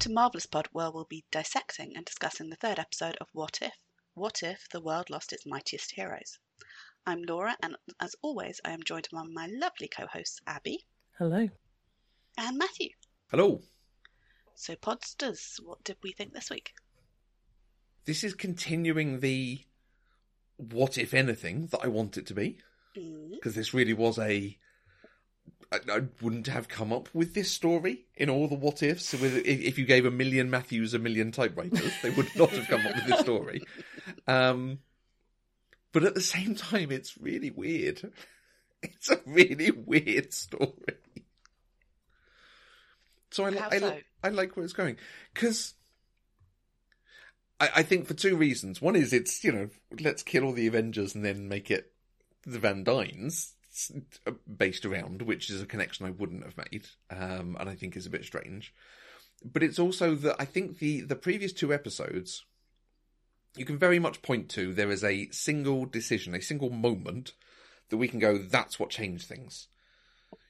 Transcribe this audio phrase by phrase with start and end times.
[0.00, 3.74] to Marvelous Pod, where we'll be dissecting and discussing the third episode of What If?
[4.14, 6.38] What If the World Lost Its Mightiest Heroes?
[7.06, 10.86] I'm Laura, and as always, I am joined by my lovely co hosts, Abby
[11.18, 11.48] Hello.
[12.38, 12.88] and Matthew.
[13.30, 13.60] Hello.
[14.54, 16.72] So, Podsters, what did we think this week?
[18.06, 19.66] This is continuing the
[20.56, 22.58] what if anything that I want it to be
[22.96, 24.58] Mm, because this really was a.
[25.72, 29.12] I, I wouldn't have come up with this story in all the what ifs.
[29.12, 32.66] With if, if you gave a million Matthews a million typewriters, they would not have
[32.66, 33.62] come up with this story.
[34.26, 34.80] Um,
[35.92, 38.12] but at the same time, it's really weird.
[38.82, 40.72] It's a really weird story.
[43.30, 44.96] So I, li- How I, li- I like where it's going
[45.34, 45.74] because
[47.60, 48.82] I, I think for two reasons.
[48.82, 49.68] One is it's you know
[50.00, 51.92] let's kill all the Avengers and then make it
[52.44, 53.54] the Van Dynes
[54.56, 58.06] based around, which is a connection I wouldn't have made, um, and I think is
[58.06, 58.74] a bit strange.
[59.44, 62.44] But it's also that I think the the previous two episodes
[63.56, 67.32] you can very much point to there is a single decision, a single moment
[67.88, 69.68] that we can go, that's what changed things.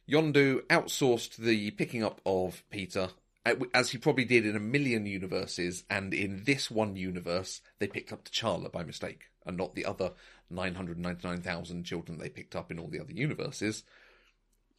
[0.09, 3.11] Yondu outsourced the picking up of Peter,
[3.47, 7.87] uh, as he probably did in a million universes, and in this one universe, they
[7.87, 10.12] picked up T'Challa by mistake, and not the other
[10.51, 13.84] 999,000 children they picked up in all the other universes.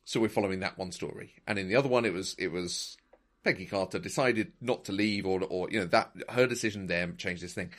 [0.04, 1.36] So we're following that one story.
[1.48, 2.98] And in the other one, it was it was
[3.44, 7.44] Peggy Carter decided not to leave, or or you know that her decision there changed
[7.44, 7.72] this thing.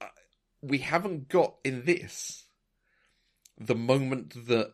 [0.00, 0.06] Uh,
[0.62, 2.44] we haven't got in this
[3.60, 4.72] the moment that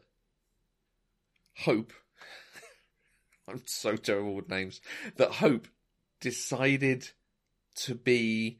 [1.59, 1.92] Hope,
[3.48, 4.81] I'm so terrible with names,
[5.17, 5.69] that Hope
[6.20, 7.11] decided
[7.77, 8.59] to be,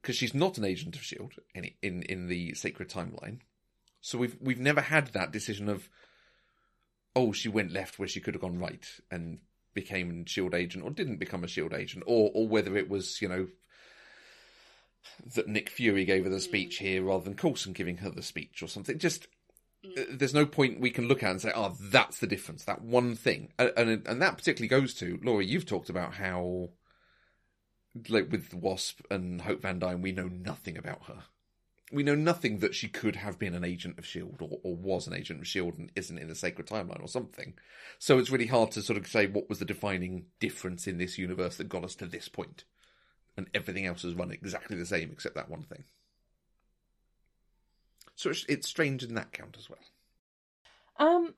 [0.00, 3.40] because she's not an agent of Shield in in in the sacred timeline.
[4.00, 5.88] So we've we've never had that decision of,
[7.14, 9.38] oh, she went left where she could have gone right and
[9.74, 13.20] became a Shield agent or didn't become a Shield agent, or or whether it was
[13.20, 13.48] you know
[15.34, 16.86] that Nick Fury gave her the speech mm.
[16.86, 18.98] here rather than Coulson giving her the speech or something.
[18.98, 19.28] Just
[19.84, 19.98] mm.
[19.98, 22.82] uh, there's no point we can look at and say, "Oh, that's the difference." That
[22.82, 25.44] one thing, and and, and that particularly goes to Laura.
[25.44, 26.70] You've talked about how,
[28.08, 31.24] like with Wasp and Hope Van Dyne, we know nothing about her.
[31.92, 35.08] We know nothing that she could have been an agent of Shield or, or was
[35.08, 37.54] an agent of Shield and isn't in the sacred timeline or something.
[37.98, 41.18] So it's really hard to sort of say what was the defining difference in this
[41.18, 42.64] universe that got us to this point.
[43.36, 45.84] and everything else has run exactly the same except that one thing.
[48.14, 49.78] So it's, it's strange in that count as well.
[50.98, 51.34] Um.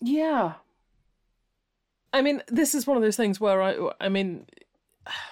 [0.00, 0.54] Yeah.
[2.12, 4.44] I mean, this is one of those things where I, I mean,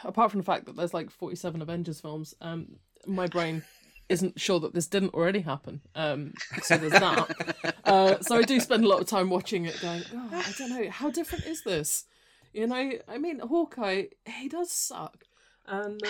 [0.04, 2.76] apart from the fact that there's like 47 Avengers films, um,
[3.06, 3.62] my brain
[4.08, 5.80] isn't sure that this didn't already happen.
[5.94, 7.76] Um, so there's that.
[7.84, 10.70] uh, so I do spend a lot of time watching it, going, oh, I don't
[10.70, 12.04] know, how different is this?
[12.52, 15.24] You know, I mean, Hawkeye, he does suck,
[15.66, 16.02] and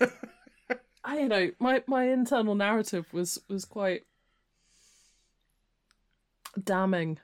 [0.00, 0.10] um,
[1.04, 4.02] I, you know, my my internal narrative was was quite
[6.62, 7.18] damning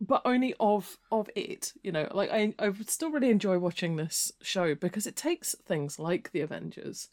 [0.00, 4.32] but only of of it you know like i i still really enjoy watching this
[4.42, 7.08] show because it takes things like the avengers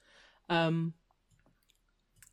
[0.50, 0.94] um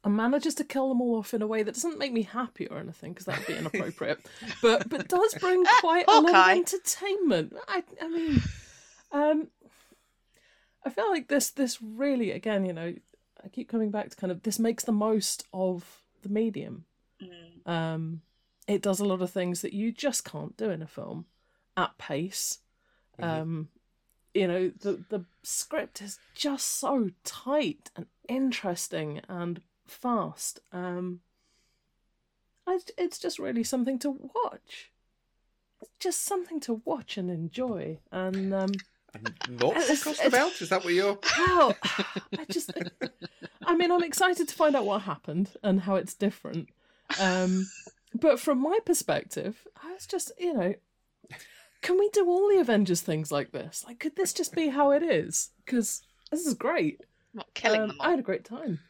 [0.03, 2.67] and manages to kill them all off in a way that doesn't make me happy
[2.67, 4.19] or anything because that would be inappropriate
[4.63, 7.55] but but does bring quite a lot of entertainment.
[7.69, 8.43] I i mean
[9.13, 9.49] um
[10.85, 12.95] i feel like this this really again you know
[13.45, 16.85] i keep coming back to kind of this makes the most of the medium.
[17.23, 17.71] Mm.
[17.71, 18.23] um,
[18.71, 21.27] it does a lot of things that you just can't do in a film
[21.77, 22.59] at pace.
[23.19, 23.69] Um,
[24.33, 30.61] you know, the the script is just so tight and interesting and fast.
[30.73, 31.21] Um,
[32.97, 34.93] it's just really something to watch.
[35.83, 37.99] It's just something to watch and enjoy.
[38.13, 38.71] And um,
[39.13, 40.61] And not It's- fussed it's- about?
[40.63, 41.19] Is that what you're.
[41.23, 41.75] how
[42.39, 42.71] I just
[43.67, 46.69] I mean I'm excited to find out what happened and how it's different.
[47.19, 47.67] Um
[48.15, 50.75] but from my perspective, I was just, you know,
[51.83, 53.85] can we do all the Avengers things like this?
[53.87, 55.51] Like could this just be how it is?
[55.67, 57.01] Cuz this is great.
[57.35, 58.81] Not killing Um, them I had a great time.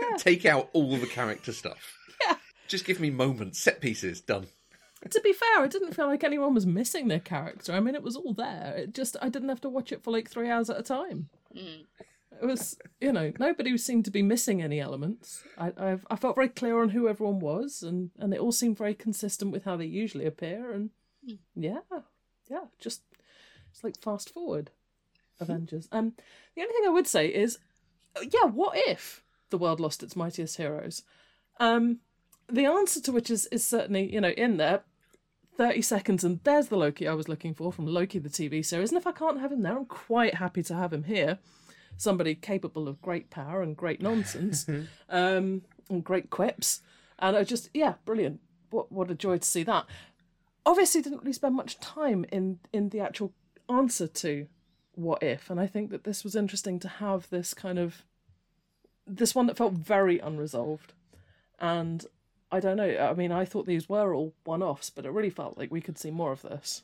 [0.00, 0.16] Yeah.
[0.18, 1.96] Take out all the character stuff.
[2.26, 2.36] Yeah.
[2.68, 4.46] Just give me moments, set pieces, done.
[5.10, 7.72] to be fair, I didn't feel like anyone was missing their character.
[7.72, 8.74] I mean, it was all there.
[8.76, 11.28] It just I didn't have to watch it for like 3 hours at a time.
[11.56, 11.86] Mm.
[12.40, 15.42] It was, you know, nobody seemed to be missing any elements.
[15.58, 18.78] I, I've, I felt very clear on who everyone was, and, and it all seemed
[18.78, 20.72] very consistent with how they usually appear.
[20.72, 20.90] And
[21.54, 21.80] yeah,
[22.48, 23.02] yeah, just
[23.70, 24.70] it's like fast forward
[25.40, 25.88] Avengers.
[25.92, 26.14] Um,
[26.54, 27.58] the only thing I would say is,
[28.22, 31.02] yeah, what if the world lost its mightiest heroes?
[31.58, 31.98] Um,
[32.48, 34.82] the answer to which is is certainly you know in there.
[35.58, 38.90] 30 seconds and there's the Loki I was looking for from Loki the TV series.
[38.90, 41.38] And if I can't have him there, I'm quite happy to have him here.
[42.00, 44.66] Somebody capable of great power and great nonsense
[45.10, 45.60] um,
[45.90, 46.80] and great quips.
[47.18, 48.40] And I just, yeah, brilliant.
[48.70, 49.84] What, what a joy to see that.
[50.64, 53.34] Obviously, didn't really spend much time in, in the actual
[53.68, 54.46] answer to
[54.94, 55.50] what if.
[55.50, 58.06] And I think that this was interesting to have this kind of,
[59.06, 60.94] this one that felt very unresolved.
[61.58, 62.06] And
[62.50, 62.96] I don't know.
[62.96, 65.82] I mean, I thought these were all one offs, but it really felt like we
[65.82, 66.82] could see more of this.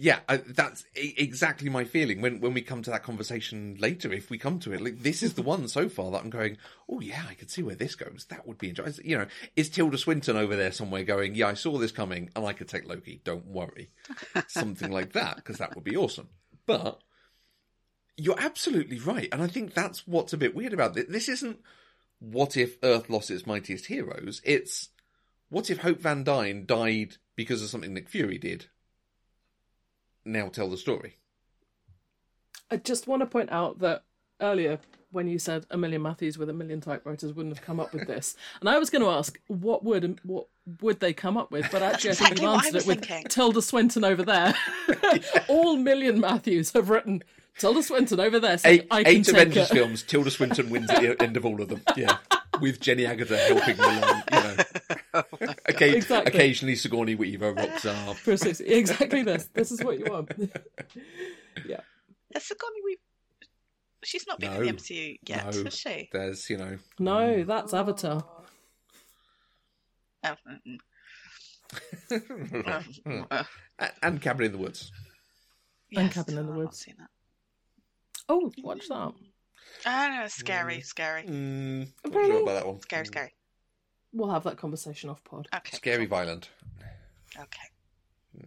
[0.00, 4.12] Yeah, I, that's e- exactly my feeling when when we come to that conversation later.
[4.12, 6.56] If we come to it, like this is the one so far that I'm going.
[6.88, 8.26] Oh yeah, I could see where this goes.
[8.28, 9.10] That would be interesting.
[9.10, 11.34] You know, is Tilda Swinton over there somewhere going?
[11.34, 13.20] Yeah, I saw this coming, and I could take Loki.
[13.24, 13.88] Don't worry,
[14.46, 16.28] something like that, because that would be awesome.
[16.64, 17.00] But
[18.16, 21.06] you're absolutely right, and I think that's what's a bit weird about this.
[21.08, 21.58] This isn't
[22.20, 24.40] what if Earth lost its mightiest heroes.
[24.44, 24.90] It's
[25.48, 28.66] what if Hope Van Dyne died because of something Nick Fury did
[30.28, 31.16] now tell the story.
[32.70, 34.04] I just want to point out that
[34.40, 34.78] earlier
[35.10, 38.06] when you said a million Matthews with a million typewriters wouldn't have come up with
[38.06, 40.46] this, and I was going to ask what would what
[40.82, 43.28] would they come up with, but actually exactly I think you've answered it with thinking.
[43.28, 44.54] Tilda Swinton over there.
[45.48, 47.22] All million Matthews have written
[47.58, 48.58] Tilda Swinton over there.
[48.58, 51.82] Saying, Eight, eight Avengers films, Tilda Swinton wins at the end of all of them.
[51.96, 52.18] Yeah.
[52.60, 54.56] With Jenny Agutter helping along, you know.
[55.68, 56.32] Occa- Exactly.
[56.32, 58.16] Occasionally Sigourney Weaver rocks up.
[58.24, 59.48] Precisely, exactly this.
[59.52, 60.30] This is what you want.
[61.66, 61.80] yeah.
[62.34, 63.00] Has Sigourney Weaver?
[64.04, 65.64] She's not been in the MCU yet, No.
[65.64, 66.08] has she?
[66.12, 68.24] There's, you know, No, that's Avatar.
[70.24, 70.78] Oh, mm, mm.
[73.30, 73.44] Uh,
[73.78, 74.90] A- and Cabin in the Woods.
[75.94, 76.78] And Cabin in the I've not Woods.
[76.78, 77.10] seen that.
[78.28, 79.12] Oh, watch that.
[79.84, 82.30] I know, it's scary, scary, Mm, not Really?
[82.30, 82.80] sure about that one.
[82.80, 83.32] scary, scary.
[84.12, 85.48] We'll have that conversation off pod.
[85.54, 86.50] Okay, Scary violent.
[87.38, 88.46] okay.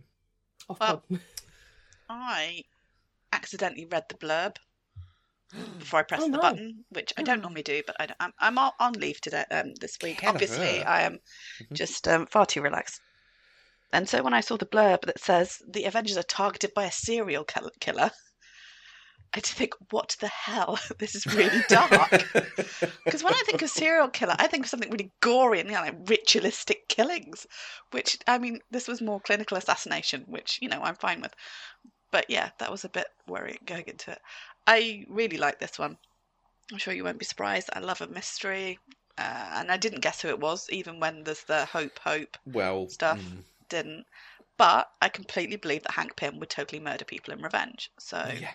[0.70, 1.20] Off Well- pod.
[2.10, 2.64] I
[3.32, 4.58] accidentally read the blurb
[5.80, 6.42] before I pressed Oh, the no.
[6.42, 7.44] button, which I don't Oh.
[7.44, 10.20] normally do, but I don't, I'm, I'm on- on leave today um, this week.
[10.22, 10.84] Hell Obviously.
[10.84, 11.20] I am
[11.62, 11.74] Mhm.
[11.74, 13.00] just um, far too relaxed.
[13.94, 16.92] And so when I saw the blurb that says the Avengers are targeted by a
[16.92, 18.12] serial killer,
[19.34, 20.78] I just think, what the hell?
[20.98, 22.26] This is really dark.
[23.06, 25.76] Because when I think of serial killer, I think of something really gory and you
[25.76, 27.48] know, like ritualistic killings.
[27.92, 31.34] Which I mean, this was more clinical assassination, which you know I'm fine with.
[32.12, 34.20] But yeah, that was a bit worrying going into it.
[34.68, 35.98] I really like this one.
[36.72, 37.70] I'm sure you won't be surprised.
[37.74, 38.80] I love a mystery,
[39.18, 42.88] uh, and I didn't guess who it was, even when there's the hope, hope well,
[42.90, 43.20] Stuff.
[43.20, 44.06] mm, didn't.
[44.58, 47.90] But I completely believe that Hank Pym would totally murder people in revenge.
[48.00, 48.52] So yeah.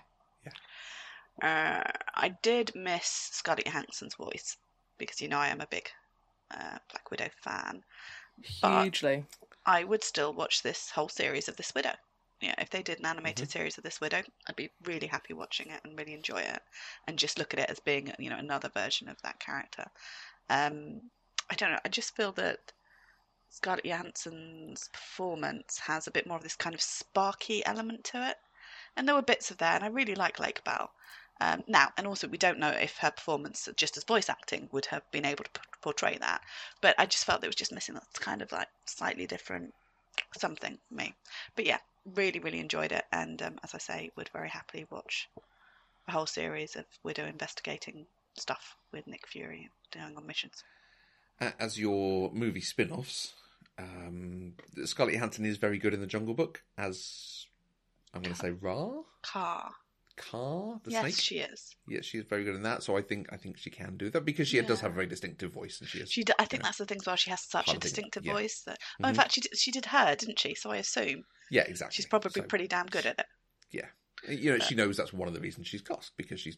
[1.43, 1.83] Uh,
[2.15, 4.57] I did miss Scarlett Johansson's voice
[4.99, 5.89] because you know I am a big
[6.51, 7.83] uh, Black Widow fan.
[8.63, 9.25] but- Hugely.
[9.69, 11.93] I would still watch this whole series of this Widow.
[12.41, 13.59] Yeah, if they did an animated Mm-hmm.
[13.59, 16.63] series of this Widow, I'd be really happy watching it and really enjoy it,
[17.09, 19.87] and just look at it as being you know another version of that character.
[20.51, 21.01] Um,
[21.51, 21.79] I don't know.
[21.85, 22.59] I just feel that
[23.49, 28.37] Scarlett Johansson's performance has a bit more of this kind of sparky element to it,
[28.97, 30.91] and there were bits of that, and I really like Lake Bell.
[31.41, 34.87] Um, now, and also, we don't know if her performance, just as voice acting, would
[34.87, 36.41] have been able to p- portray that.
[36.81, 39.75] But I just felt it was just missing that kind of like slightly different
[40.37, 41.15] something for me.
[41.55, 41.79] But yeah,
[42.15, 43.05] really, really enjoyed it.
[43.13, 45.29] And um, as I say, would very happily watch
[46.09, 48.07] a whole series of Widow investigating
[48.39, 50.65] stuff with Nick Fury doing on missions.
[51.39, 53.35] As your movie spin offs,
[53.79, 57.47] um, Scarlett Johansson is very good in The Jungle Book as,
[58.15, 59.03] I'm going to say, Ra?
[59.23, 59.71] Car.
[60.17, 60.81] Car?
[60.87, 61.15] Yes, snake?
[61.19, 61.77] she is.
[61.87, 62.83] Yeah, she's very good in that.
[62.83, 65.07] So I think I think she can do that because she does have a very
[65.07, 66.11] distinctive voice, and she is.
[66.11, 66.69] She, I think Yeah.
[66.69, 67.17] that's the thing as well.
[67.17, 68.33] She has such a distinctive yeah.
[68.33, 68.79] voice that.
[69.03, 69.17] Oh, in Mhm.
[69.17, 70.55] fact, she did, she did her, didn't she?
[70.55, 71.95] So I assume Yeah, exactly.
[71.97, 73.27] she's probably So, pretty damn good at it.
[73.71, 73.87] Yeah,
[74.29, 76.57] you know, but- she knows that's one of the reasons she's cast because she's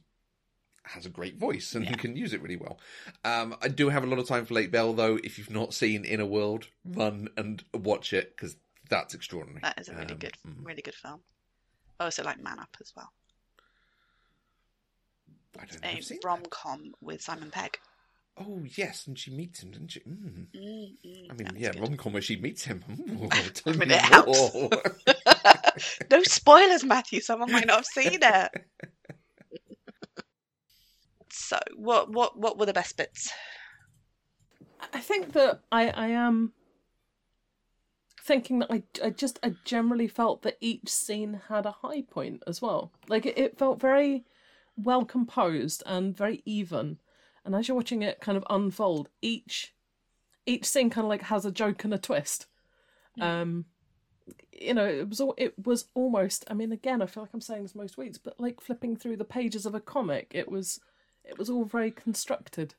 [0.84, 1.96] has a great voice and Yeah.
[1.96, 2.80] can use it really well.
[3.22, 5.16] Um, I do have a lot of time for Lake Bell though.
[5.22, 8.56] If you've not seen In a World, run and watch it because
[8.88, 9.60] that's extraordinary.
[9.62, 10.64] That is a really Um, good, mm.
[10.64, 11.22] really good film.
[12.00, 13.12] I also like Man Up as well.
[15.56, 15.88] I don't know.
[15.88, 17.78] I've A rom com with Simon Pegg.
[18.40, 20.00] Oh yes, and she meets him, doesn't she?
[20.00, 20.46] Mm.
[20.54, 21.80] Mm, mm, I mean, yeah, good.
[21.80, 22.84] rom com where she meets him.
[22.90, 24.54] Ooh, tell mean, me it helps.
[26.10, 27.20] no spoilers, Matthew.
[27.20, 28.50] Someone might not have seen it.
[31.30, 33.32] so, what, what, what were the best bits?
[34.92, 36.52] I think that I, I am
[38.22, 42.44] thinking that I, I just I generally felt that each scene had a high point
[42.46, 42.92] as well.
[43.08, 44.24] Like it, it felt very
[44.78, 46.98] well composed and very even.
[47.44, 49.74] And as you're watching it kind of unfold, each
[50.46, 52.46] each scene kind of like has a joke and a twist.
[53.20, 53.66] Um
[54.52, 56.44] you know, it was all, it was almost.
[56.50, 59.16] I mean, again, I feel like I'm saying this most weeks, but like flipping through
[59.16, 60.80] the pages of a comic, it was
[61.24, 62.74] it was all very constructed.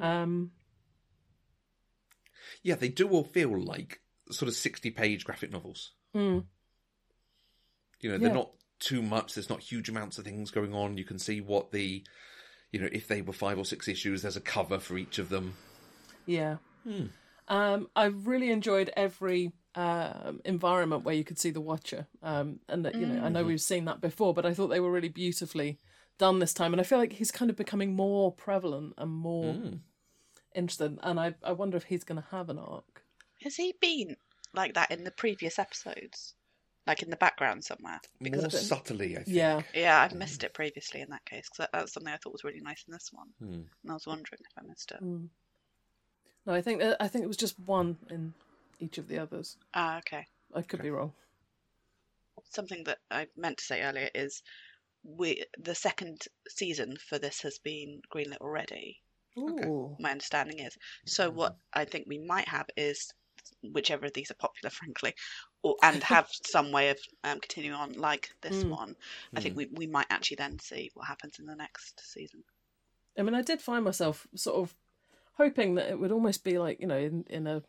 [0.00, 0.52] Um,
[2.62, 4.00] Yeah, they do all feel like
[4.30, 5.92] sort of sixty-page graphic novels.
[6.14, 6.44] mm,
[8.00, 8.34] You know, they're Yeah.
[8.34, 8.52] not
[8.82, 9.34] too much.
[9.34, 10.98] There's not huge amounts of things going on.
[10.98, 12.02] You can see what the,
[12.72, 15.28] you know, if they were five or six issues, there's a cover for each of
[15.28, 15.54] them.
[16.26, 16.56] yeah.
[16.84, 17.06] Hmm.
[17.48, 22.06] Um, I really enjoyed every um, environment where you could see the Watcher.
[22.22, 24.80] Um, and that you know, I know we've seen that before, but I thought they
[24.80, 25.78] were really beautifully
[26.18, 26.72] done this time.
[26.72, 29.78] And I feel like he's kind of becoming more prevalent and more Mm.
[30.54, 30.98] interesting.
[31.02, 33.02] And I, I wonder if he's going to have an arc.
[33.42, 34.16] Has he been
[34.54, 36.34] like that in the previous episodes?
[36.86, 38.00] Like in the background somewhere?
[38.20, 39.36] Because More I think- subtly, I think.
[39.36, 42.32] Yeah, yeah, I've missed it previously in that case because that, that's something I thought
[42.32, 43.54] was really nice in this one, Hmm.
[43.82, 45.00] and I was wondering if I missed it.
[45.02, 45.28] Mm.
[46.44, 48.34] No, I think I think it was just one in
[48.80, 49.56] each of the others.
[49.74, 50.26] Ah, okay.
[50.54, 51.12] I could be wrong.
[52.50, 54.42] Something that I meant to say earlier is
[55.04, 59.00] we the second season for this has been greenlit already.
[59.38, 59.68] Okay.
[59.68, 59.96] Ooh.
[60.00, 60.76] My understanding is.
[61.06, 63.12] So what I think we might have is
[63.62, 65.14] whichever of these are popular, frankly,
[65.62, 68.70] or and have some way of um, continuing on like this Mm.
[68.70, 68.96] one.
[69.36, 72.44] I think we we might actually then see what happens in the next season.
[73.18, 74.74] I mean, I did find myself sort of
[75.34, 77.62] hoping that it would almost be like you know in in a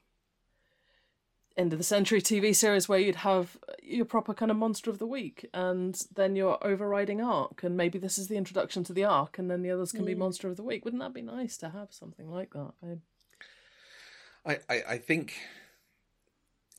[1.55, 4.97] end of the century TV series where you'd have your proper kind of monster of
[4.97, 9.03] the week and then your overriding arc and maybe this is the introduction to the
[9.03, 10.83] arc and then the others can be monster of the week.
[10.83, 12.73] Wouldn't that be nice to have something like that?
[12.83, 15.35] I, I, I, I think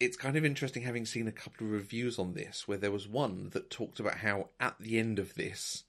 [0.00, 3.08] it's kind of interesting having seen a couple of reviews on this where there was
[3.08, 5.84] one that talked about how at the end of this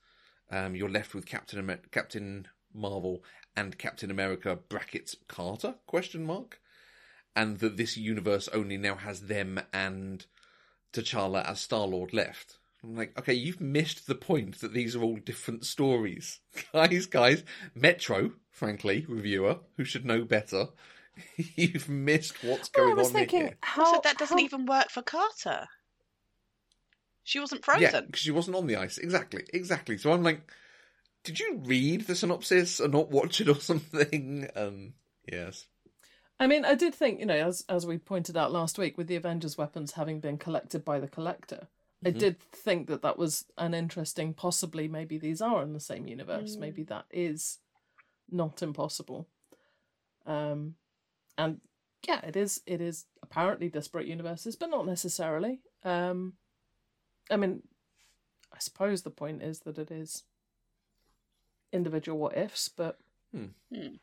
[0.52, 3.24] um, you're left with Captain Amer- Captain Marvel
[3.56, 6.60] and Captain America brackets Carter question mark
[7.36, 10.26] and that this universe only now has them and
[10.94, 12.58] T'Challa as Star Lord left.
[12.84, 16.40] I'm like, okay, you've missed the point that these are all different stories.
[16.74, 17.44] guys, guys,
[17.74, 20.68] Metro, frankly, reviewer, who should know better,
[21.56, 23.58] you've missed what's Well, going I was on thinking here.
[23.62, 25.68] how also, that doesn't how- even work for Carter.
[27.24, 28.06] She wasn't Yeah, frozen.
[28.06, 28.98] because she wasn't on the ice.
[29.00, 29.98] Exactly, exactly.
[29.98, 30.42] So I'm like,
[31.24, 34.48] did you read the synopsis and not watch it or something?
[34.56, 34.94] Um,
[35.32, 35.66] yes.
[36.40, 39.08] I mean, I did think, you know, as as we pointed out last week, with
[39.08, 41.68] the Avengers weapons having been collected by the Collector,
[42.06, 44.34] I did think that that was an interesting.
[44.34, 46.58] Possibly, maybe these are in the same universe.
[46.58, 47.58] Maybe that is
[48.30, 49.28] not impossible.
[50.28, 50.76] Um,
[51.38, 51.60] and
[52.08, 52.62] yeah, it is.
[52.66, 55.62] It is apparently disparate universes, but not necessarily.
[55.84, 56.34] Um,
[57.32, 57.64] I mean,
[58.54, 60.24] I suppose the point is that it is
[61.72, 62.98] individual what ifs, but
[63.32, 63.48] Hmm.
[63.74, 63.96] Hmm.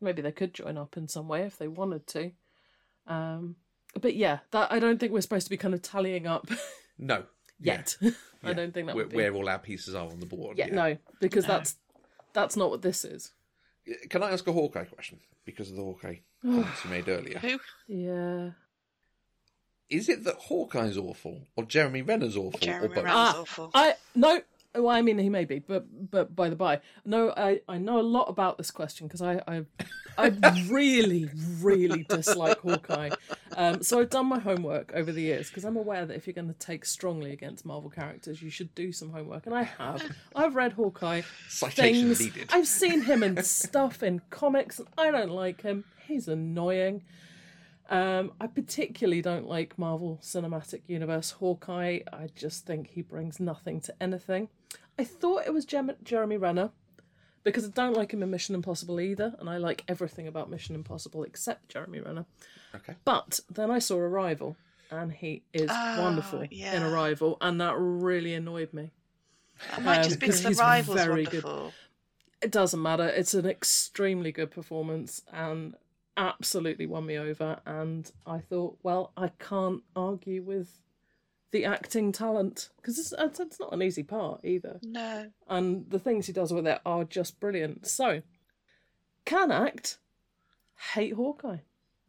[0.00, 2.32] maybe they could join up in some way if they wanted to.
[3.06, 3.56] Um,
[4.00, 6.48] but yeah, that I don't think we're supposed to be kind of tallying up
[6.98, 7.24] No.
[7.60, 7.96] yet.
[8.44, 8.50] Yeah.
[8.50, 9.16] I don't think that Where, would be.
[9.18, 10.58] where all our pieces are on the board.
[10.58, 11.76] yeah, no, because that's
[12.32, 13.30] that's not what this is.
[14.08, 15.18] Can I ask a Hawkeye question?
[15.44, 17.38] Because of the Hawkeye comments you made earlier.
[17.38, 17.58] Who?
[17.88, 18.50] Yeah.
[19.90, 22.96] Is it that Hawkeye's awful or Jeremy Renner's awful Jeremy or both?
[22.96, 23.10] Renner.
[23.10, 23.70] Ah, awful.
[23.74, 24.40] I no.
[24.74, 28.00] Well, I mean, he may be, but but by the by, no, I I know
[28.00, 29.66] a lot about this question because I I
[30.18, 30.28] I
[30.68, 31.28] really
[31.60, 33.10] really dislike Hawkeye.
[33.56, 36.34] Um, so I've done my homework over the years because I'm aware that if you're
[36.34, 40.02] going to take strongly against Marvel characters, you should do some homework, and I have.
[40.34, 41.22] I've read Hawkeye.
[41.48, 42.20] Citation things.
[42.20, 42.48] needed.
[42.52, 45.84] I've seen him in stuff in comics, and I don't like him.
[46.06, 47.02] He's annoying.
[47.90, 52.00] Um, I particularly don't like Marvel Cinematic Universe Hawkeye.
[52.10, 54.48] I just think he brings nothing to anything.
[54.98, 56.70] I thought it was Jeremy Renner
[57.44, 60.74] because I don't like him in Mission Impossible either, and I like everything about Mission
[60.74, 62.26] Impossible except Jeremy Renner.
[62.74, 62.94] Okay.
[63.04, 64.56] But then I saw Arrival,
[64.90, 66.86] and he is Oh, wonderful in yeah.
[66.88, 68.90] Arrival, and that really annoyed me.
[69.76, 71.44] It might um, just be 'cause the he's rivals very good.
[72.42, 73.06] It doesn't matter.
[73.06, 75.76] It's an extremely good performance and
[76.16, 77.60] absolutely won me over.
[77.64, 80.80] And I thought, well, I can't argue with
[81.52, 84.80] the acting talent because it's, it's it's not an easy part either.
[84.82, 85.26] No.
[85.48, 87.86] And the things he does with it are just brilliant.
[87.86, 88.22] So,
[89.24, 89.98] can act,
[90.94, 91.58] hate Hawkeye.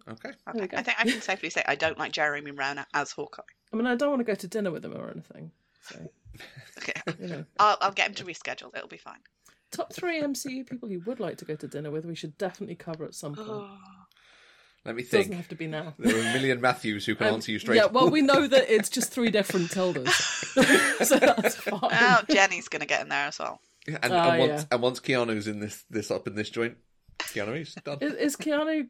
[0.10, 0.32] Okay.
[0.50, 0.78] Okay.
[0.78, 3.44] I think I can safely say I don't like Jeremy Renner as Hawkeye.
[3.72, 5.52] I mean, I don't want to go to dinner with him or anything.
[5.82, 5.96] So,
[6.80, 7.02] Okay.
[7.20, 8.76] you know, I'll, I'll get him to reschedule.
[8.76, 9.20] It'll be fine.
[9.72, 12.76] top three MCU people you would like to go to dinner with, we should definitely
[12.76, 13.48] cover at some point.
[13.50, 13.78] Oh.
[14.86, 14.90] Oh.
[14.90, 15.26] Let me think.
[15.28, 15.94] Doesn't have to be now.
[15.98, 17.78] There are a million Matthews who can Um, answer you straight.
[17.78, 20.12] Yeah, well, we know that it's just three different Tildas,
[21.06, 21.80] so that's fine.
[21.84, 23.62] Oh, Jenny's going to get in there as well.
[23.88, 24.66] and, Ah, and once yeah.
[24.72, 26.78] and once Keanu's in this this up in this joint,
[27.20, 27.98] Keanu is done.
[28.02, 28.88] Is, is Keanu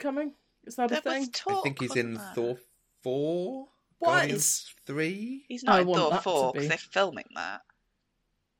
[0.00, 0.32] coming?
[0.64, 1.20] Is that There a thing?
[1.20, 1.58] was talk.
[1.58, 2.44] I think he's in wasn't there?
[2.44, 2.58] Thor
[3.02, 3.68] four.
[4.00, 4.08] What?
[4.08, 5.44] Guardians three.
[5.48, 6.58] He's I not in Thor that to 4 be.
[6.58, 7.60] because they're filming that.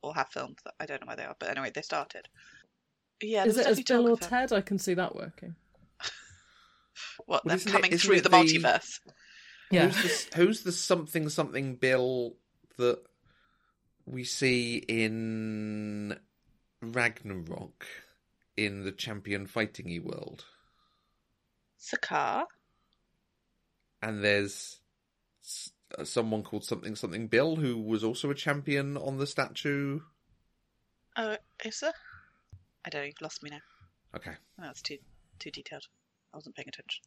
[0.03, 0.73] Or have filmed that.
[0.79, 2.27] I don't know where they are, but anyway, they started.
[3.21, 4.53] Yeah, Is it as Bill or definitely talk of Ted?
[4.53, 5.55] I can see that working.
[7.25, 8.99] What, Well, them isn't it- coming through the the- multiverse?
[9.71, 9.87] Yeah.
[9.89, 12.35] Who's the, who's the something something Bill
[12.77, 13.01] that
[14.05, 16.19] we see in
[16.81, 17.85] Ragnarok
[18.57, 20.43] in the champion fightingy world?
[21.79, 22.45] Sakaar?
[24.01, 24.81] And there's
[25.97, 30.01] uh, someone called something something Bill who was also a champion on the statue.
[31.15, 31.93] Oh, is there?
[32.83, 33.59] I don't know, you've lost me now.
[34.15, 34.33] Okay.
[34.57, 34.97] That's too
[35.39, 35.87] too detailed.
[36.33, 37.03] I wasn't paying attention.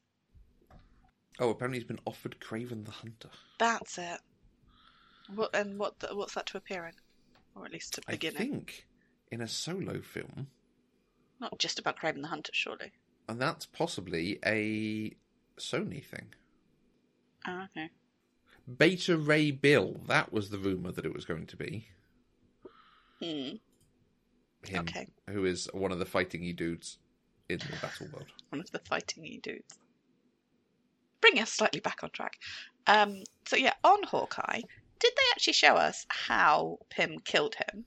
[1.41, 3.31] Oh, apparently he's been offered Kraven the Hunter.
[3.59, 4.21] That's it.
[5.35, 5.99] What and what?
[6.01, 6.93] The, what's that to appear in,
[7.57, 8.87] or at least to begin I think
[9.33, 10.49] in a solo film,
[11.41, 12.93] Not just about Kraven the Hunter, surely.
[13.29, 15.17] and that's possibly a
[15.59, 16.35] Sony thing.
[17.49, 17.89] Oh, okay.
[18.79, 21.89] Beta Ray Bill, that was the rumor that it was going to be.
[23.21, 23.57] Hmm.
[24.67, 25.07] Him, Okay.
[25.29, 26.99] who is one of the fighting dudes
[27.49, 28.27] in the battle world.
[28.51, 29.79] One of the fighting dudes.
[31.21, 32.39] Bring us slightly back on track.
[32.87, 33.23] Um.
[33.47, 34.61] So yeah, on Hawkeye,
[34.99, 37.85] did they actually show us how Pym killed him?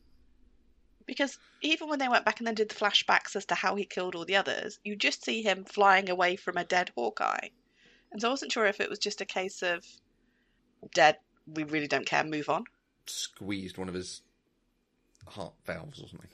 [1.06, 3.86] Because even when they went back and then did the flashbacks as to how he
[3.86, 7.50] killed all the others, you just see him flying away from a dead Hawkeye.
[8.12, 9.86] And so I wasn't sure if it was just a case of
[10.94, 12.66] dead, we really don't care, move on.
[13.06, 14.22] Squeezed one of his
[15.28, 16.30] heart valves or something.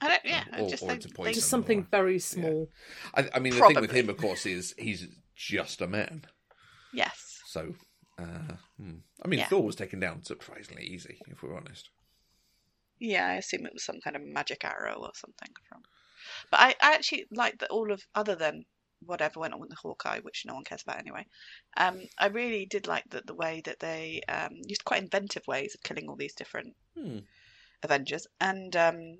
[0.00, 1.34] I don't, yeah, I Or- just or think it's a they- poison.
[1.34, 2.68] Just something very small.
[3.14, 6.24] I, I mean, the thing with him, of course, is he's just a man.
[6.92, 7.38] yes.
[7.46, 7.74] So,
[8.18, 8.98] uh, hmm.
[9.24, 9.48] I mean, Yeah.
[9.48, 11.90] Thor was taken down surprisingly easy, if we're honest.
[12.98, 15.82] Yeah, I assume it was some kind of magic arrow or something from.
[16.50, 18.64] But I, I actually like that all of other than
[19.02, 21.24] whatever went on with the Hawkeye, which no one cares about anyway.
[21.78, 25.74] Um, I really did like that the way that they um, used quite inventive ways
[25.74, 27.20] of killing all these different Hmm.
[27.82, 29.16] Avengers, and um,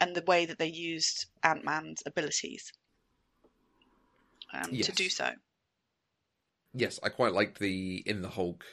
[0.00, 2.72] and the way that they used Ant Man's abilities
[4.52, 4.86] um, Yes.
[4.86, 5.30] to do so.
[6.74, 8.64] Yes, I quite liked the in the Hulk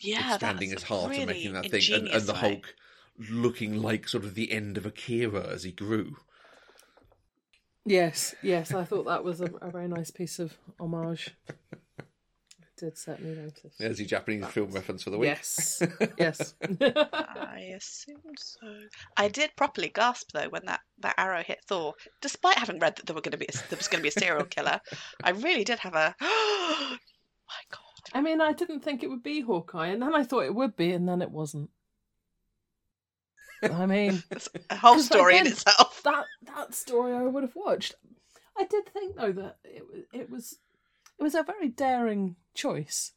[0.00, 2.40] Yeah, expanding his heart really and making that thing, and, and the way.
[2.40, 2.74] Hulk
[3.18, 6.16] looking like sort of the end of Akira as he grew.
[7.84, 11.30] Yes, yes, I thought that was a, a very nice piece of homage.
[12.82, 13.76] I did certainly notice.
[13.78, 15.28] There's your Japanese film reference for the week.
[15.28, 15.82] Yes,
[16.18, 16.54] yes.
[16.80, 18.66] I assumed so.
[19.16, 23.06] I did properly gasp though when that, that arrow hit Thor, despite having read that
[23.06, 24.80] there were going to be a, there was going to be a serial killer.
[25.22, 26.96] I really did have a my
[27.70, 27.80] god.
[28.14, 30.76] I mean, I didn't think it would be Hawkeye, and then I thought it would
[30.76, 31.70] be, and then it wasn't.
[33.62, 36.00] I mean, It's a whole story in itself.
[36.02, 37.94] that that story I would have watched.
[38.58, 40.58] I did think though that it wa- it was
[41.18, 43.12] it was a very daring choice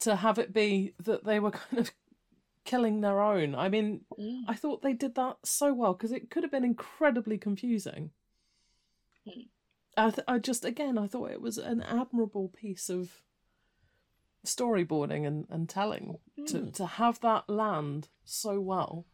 [0.00, 1.90] to have it be that they were kind of
[2.64, 3.54] killing their own.
[3.54, 4.42] I mean, Mm.
[4.48, 8.10] I thought they did that so well because it could have been incredibly confusing.
[9.26, 9.48] Mm.
[9.96, 13.10] I th- I just again I thought it was an admirable piece of
[14.44, 16.74] storyboarding and, and telling to Mm.
[16.74, 19.06] to have that land so well.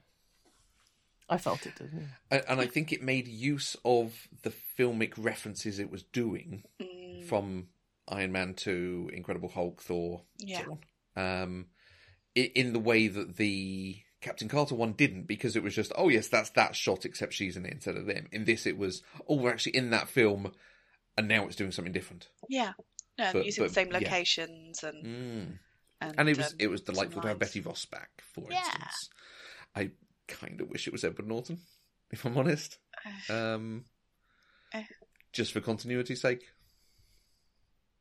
[1.28, 1.90] I felt it did.
[1.94, 2.00] yeah.
[2.30, 7.24] And, and I think it made use of the filmic references it was doing Mm,
[7.24, 7.68] from
[8.08, 10.64] Iron Man 2, Incredible Hulk, Thor, Yeah.
[10.64, 10.78] so
[11.16, 11.22] on.
[11.46, 11.66] Um,
[12.34, 16.28] in the way that the Captain Carter one didn't, because it was just, oh yes,
[16.28, 18.28] that's that shot, except she's in it instead of them.
[18.32, 20.52] In this, it was, oh, we're actually in that film,
[21.18, 22.28] and now it's doing something different.
[22.48, 22.72] yeah.
[23.18, 23.98] No, But- using but, the same yeah.
[23.98, 25.58] locations and Mm.
[26.00, 27.38] and, And it was um, it was delightful to have.
[27.38, 28.64] Betty Ross back, for Yeah.
[28.64, 29.10] instance.
[29.76, 29.90] I
[30.28, 31.60] kind of wish it was Edward Norton,
[32.10, 32.78] if I'm honest.
[33.28, 33.84] Um,
[34.72, 34.84] Eh.
[35.34, 36.51] just for continuity's sake.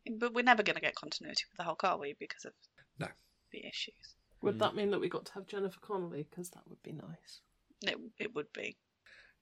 [0.09, 2.13] But we're never going to get continuity with the Hulk, are we?
[2.19, 2.53] Because of
[2.99, 3.07] No.
[3.51, 4.15] the issues.
[4.41, 4.59] Would Mm.
[4.59, 6.23] that mean that we got to have Jennifer Connelly?
[6.29, 7.41] Because that would be nice.
[7.83, 8.77] It it would be.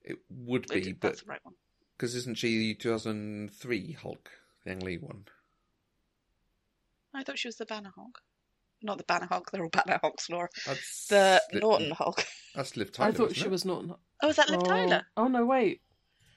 [0.02, 1.54] It would It- be, that's but the right one.
[1.96, 4.30] because isn't she the 2003 Hulk,
[4.64, 5.26] the Ang Lee one?
[7.14, 8.22] I thought she was the Banner Hulk.
[8.82, 9.50] Not the Banner Hulk.
[9.50, 10.48] They're all Banner Hulks, Laura.
[10.66, 12.24] That's The Liv- Norton Hulk.
[12.54, 13.08] That's Liv Tyler.
[13.10, 13.50] I thought she it?
[13.50, 13.94] was Norton.
[14.22, 14.66] Oh, is that Liv oh.
[14.66, 15.06] Tyler?
[15.16, 15.82] Oh no, wait.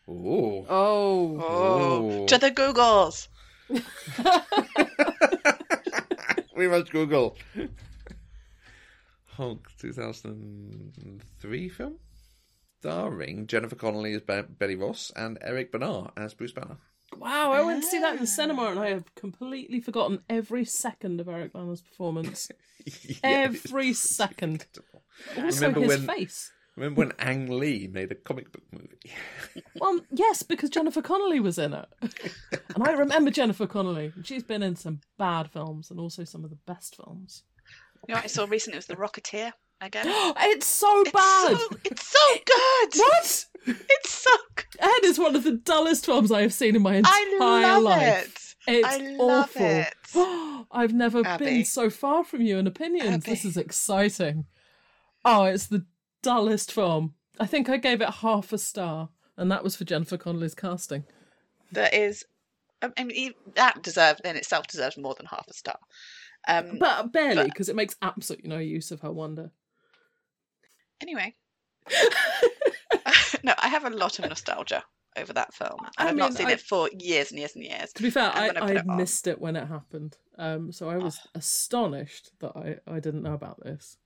[0.08, 0.66] Oh.
[0.68, 1.38] Oh.
[1.40, 2.26] Oh, Oh.
[2.28, 3.28] to the Googles.
[6.56, 7.36] we must Google.
[9.26, 11.98] Hulk 2003 film?
[12.80, 16.78] Starring Jennifer Connelly as Be- Betty Ross and Eric Bana as Bruce Banner.
[17.18, 18.26] Wow, I went to see that in the ah.
[18.26, 22.50] cinema and I have completely forgotten every second of Eric Bana's performance.
[23.08, 24.66] Yeah, Every second.
[25.38, 26.52] Also Remember his when- face.
[26.76, 28.98] Remember when Ang Lee made a comic book movie?
[29.80, 31.86] Well, yes, because Jennifer Connelly was in it.
[32.76, 34.12] and I remember Jennifer Connelly.
[34.24, 37.44] She's been in some bad films and also some of the best films.
[38.08, 38.76] You know what I saw recently?
[38.76, 40.06] It was The Rocketeer again.
[40.40, 41.58] it's so It's bad.
[41.58, 43.00] so, it's so good.
[43.00, 43.46] What?
[43.66, 44.66] It's so good.
[44.80, 47.44] Ed is one of the dullest films I have seen in my entire movie.
[47.44, 48.56] I love life.
[48.68, 48.72] it.
[48.76, 49.66] It's I love awful.
[49.66, 50.68] it.
[50.72, 51.46] I've never Abby.
[51.46, 53.26] been so far from you in opinions.
[53.26, 54.46] This is exciting.
[55.26, 55.86] Oh, it's the
[56.24, 57.14] dullest film.
[57.40, 61.04] I think I gave it half a star, and that was for Jennifer Connelly's casting.
[61.72, 62.26] That is,
[62.98, 65.78] I mean, that deserves in itself deserves more than half a star.
[66.48, 69.52] Um, But barely, because it makes absolutely no use of her wonder.
[71.02, 71.34] anyway,
[73.44, 74.84] no, I have a lot of nostalgia
[75.18, 77.64] over that film, and I I've not seen I- it for years and years and
[77.64, 77.94] years.
[77.94, 78.98] To be fair, I, gonna it on.
[78.98, 80.18] missed it when it happened.
[80.38, 83.98] Um, so I was astonished that I, I didn't know about this.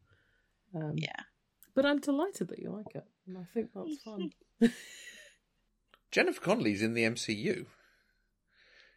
[0.76, 1.16] Um, Yeah,
[1.78, 4.32] But I'm delighted that you like it, and I think that's fun.
[6.12, 7.68] Jennifer Connelly's in the MCU.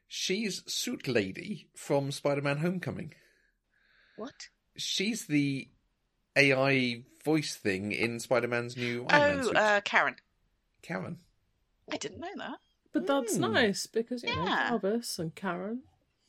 [0.09, 3.13] She's Suit Lady from Spider-Man: Homecoming.
[4.17, 4.49] what?
[4.79, 5.69] She's the
[6.35, 9.57] AI voice thing in Spider-Man's new Iron Man Oh, suit.
[9.59, 10.17] uh, Karen.
[10.81, 11.19] Karen.
[11.93, 12.61] I didn't know that.
[12.95, 13.53] But that's Mm.
[13.53, 14.71] nice because you know Yeah.
[14.71, 15.83] Jarvis and Karen.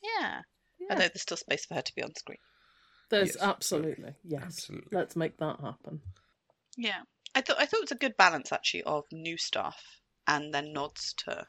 [0.04, 0.42] Yeah.
[0.80, 0.88] Yeah.
[0.90, 2.40] Although there's still space for her to be on screen.
[3.10, 4.44] There's Yes, absolutely yes.
[4.44, 4.90] absolutely.
[4.98, 6.02] Let's make that happen.
[6.78, 7.02] Yeah,
[7.36, 10.74] I thought I thought it was a good balance actually of new stuff and then
[10.74, 11.46] nods to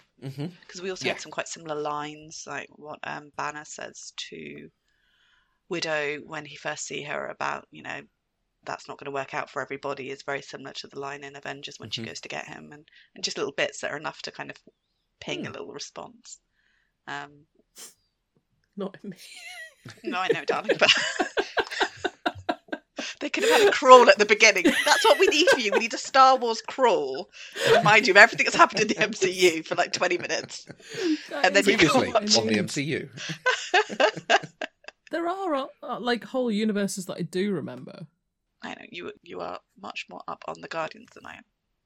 [0.61, 1.12] because we also Yeah.
[1.14, 4.70] had some quite similar lines, like what um, Banner says to
[5.68, 8.02] Widow when he first see her about you know
[8.64, 11.35] that's not going to work out for everybody is very similar to the line in
[11.37, 11.92] Avengers when Mhm.
[11.92, 14.50] she goes to get him, and and just little bits that are enough to kind
[14.50, 14.56] of
[15.20, 15.52] ping a Hmm.
[15.52, 16.40] little response.
[17.06, 17.46] Um,
[18.76, 19.16] Not in me.
[20.04, 20.90] no, I know, darling, but.
[23.35, 24.64] They could have had a crawl at the beginning.
[24.64, 25.73] That's what we need for you.
[25.73, 27.31] We need a Star Wars crawl
[27.66, 30.64] to remind you of everything that's happened in the MCU for like 20 minutes.
[31.31, 32.55] That And then is you Previously what on the.
[32.55, 33.09] MCU.
[35.11, 38.07] There are uh, like whole universes that I do remember.
[38.62, 41.42] I know you you are much more up on the Guardians than I am.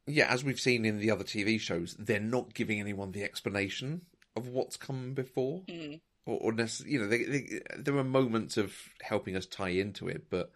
[0.07, 4.03] Yeah, as we've seen in the other TV shows, they're not giving anyone the explanation
[4.37, 6.01] of what's come before, Mm.
[6.25, 10.07] or, or necess- you know, they, they, there are moments of helping us tie into
[10.07, 10.31] it.
[10.31, 10.53] But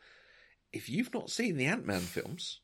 [0.72, 2.61] if you've not seen the Ant Man films,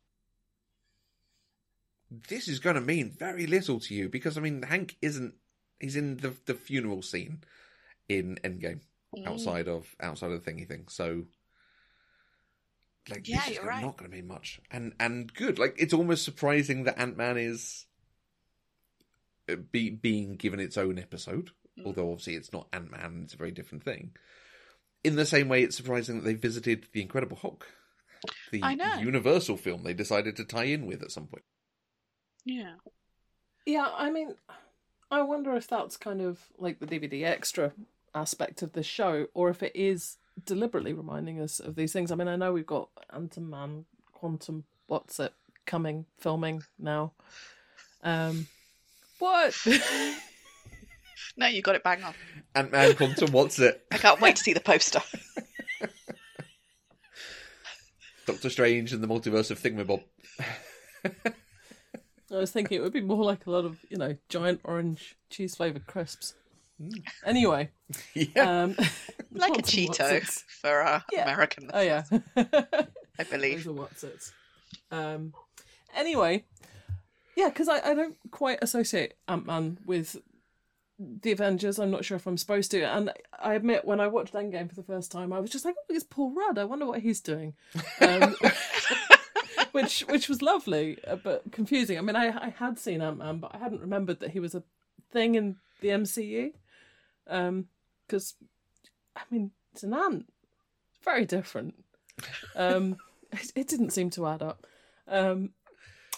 [2.11, 5.35] this is going to mean very little to you because I mean, Hank isn't.
[5.81, 7.43] He's in the the funeral scene
[8.09, 8.81] in Endgame
[9.15, 9.27] Mm.
[9.29, 10.87] outside of outside of the thingy thing.
[10.89, 11.27] So,
[13.09, 13.81] like, Yeah, this is right.
[13.83, 15.59] not going to mean much, and and good.
[15.61, 17.87] Like, it's almost surprising that Ant Man is
[19.49, 21.51] uh, be being given its own episode.
[21.79, 21.87] Mm.
[21.87, 24.17] Although obviously it's not Ant Man; it's a very different thing.
[25.05, 27.67] In the same way, it's surprising that they visited the Incredible Hulk,
[28.53, 28.97] the I know.
[28.99, 31.45] Universal film they decided to tie in with at some point.
[32.45, 32.75] Yeah.
[33.65, 34.35] Yeah, I mean,
[35.11, 37.73] I wonder if that's kind of like the DVD extra
[38.15, 42.13] aspect of the show, or if it is deliberately reminding us of these things.
[42.13, 45.33] I mean, I know we've got Ant Man, Quantum, what's it
[45.67, 47.13] coming, filming now.
[48.03, 48.47] Um,
[49.19, 49.57] what?
[51.39, 52.15] No, you got it bang on.
[52.55, 53.85] Ant Man Quantum, what's it?
[53.93, 55.01] I can't wait to see the poster.
[58.27, 60.03] Doctor Strange and the Multiverse of Thingamabob.
[62.33, 65.17] I was thinking it would be more like a lot of you know giant orange
[65.31, 66.35] cheese flavored crisps.
[67.25, 67.71] Anyway,
[68.15, 68.77] yeah, um,
[69.33, 70.23] like a Cheeto
[70.61, 71.23] for our Yeah.
[71.23, 72.03] American Oh yeah.
[72.37, 73.65] I believe.
[73.65, 74.33] Those are what's it.
[74.91, 75.33] Um.
[75.95, 76.45] Anyway,
[77.37, 80.17] yeah, because I, I don't quite associate Ant Man with
[80.99, 81.79] the Avengers.
[81.79, 82.83] I'm not sure if I'm supposed to.
[82.83, 85.75] And I admit, when I watched Endgame for the first time, I was just like,
[85.79, 86.59] "Oh, it's Paul Rudd.
[86.59, 87.55] I wonder what he's doing."
[88.01, 88.37] Um,
[89.73, 91.99] which which was lovely, uh, but confusing.
[91.99, 94.55] I mean, I I had seen Ant Man, but I hadn't remembered that he was
[94.55, 94.63] a
[95.13, 96.53] thing in the MCU.
[97.27, 97.67] Um,
[98.07, 98.35] because
[99.15, 100.27] I mean, it's an ant.
[101.03, 101.75] Very different.
[102.55, 102.97] Um,
[103.33, 104.67] it, it didn't seem to add up.
[105.09, 105.51] Um,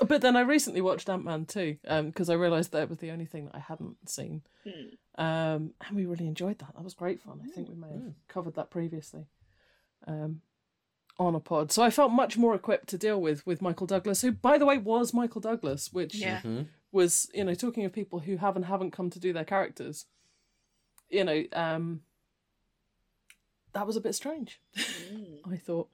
[0.06, 3.26] but then I recently watched Ant Man too, because I realised that was the only
[3.26, 4.42] thing that I hadn't seen.
[4.64, 5.22] Hmm.
[5.24, 6.74] Um, and we really enjoyed that.
[6.74, 7.40] That was great fun.
[7.44, 9.26] I think we may have covered that previously
[10.06, 10.42] um,
[11.18, 11.72] on a pod.
[11.72, 14.66] So I felt much more equipped to deal with with Michael Douglas, who, by the
[14.66, 16.40] way, was Michael Douglas, which Yeah.
[16.42, 16.68] Mhm.
[16.92, 20.06] was you know talking of people who have and haven't come to do their characters.
[21.10, 22.02] You know, um,
[23.72, 24.60] that was a bit strange.
[24.76, 25.40] Mm.
[25.52, 25.88] I thought,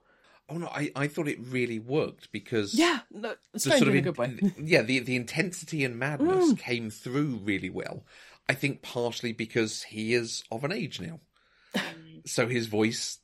[0.49, 3.95] Oh no, I, I thought it really worked because yeah, no, the strange sort of
[3.95, 4.39] in a good way.
[4.63, 6.59] yeah the the intensity and madness Mm.
[6.59, 8.05] came through really well.
[8.49, 11.21] I think partially because he is of an age now,
[11.75, 12.29] Mm.
[12.29, 13.19] so his voice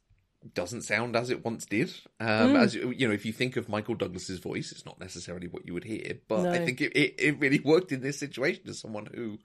[0.54, 1.92] doesn't sound as it once did.
[2.18, 2.59] Um, Mm.
[2.62, 5.74] As you know, if you think of Michael Douglas's voice, it's not necessarily what you
[5.74, 9.06] would hear, but I think it, it, it really worked in this situation as someone
[9.14, 9.38] who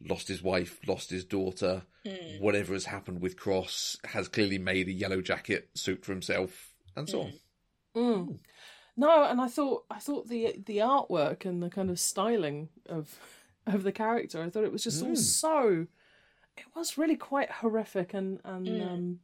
[0.00, 2.40] lost his wife, lost his daughter, Mm.
[2.40, 7.08] whatever has happened with Cross, has clearly made a yellow jacket suit for himself, and
[7.08, 7.32] so on.
[7.96, 8.38] Mm.
[8.96, 13.18] No, and I thought I thought the the artwork and the kind of styling of
[13.66, 15.16] of the character, I thought it was just all Mm.
[15.18, 15.86] so.
[16.56, 18.86] It was really quite horrific and and Mm.
[18.92, 19.20] um,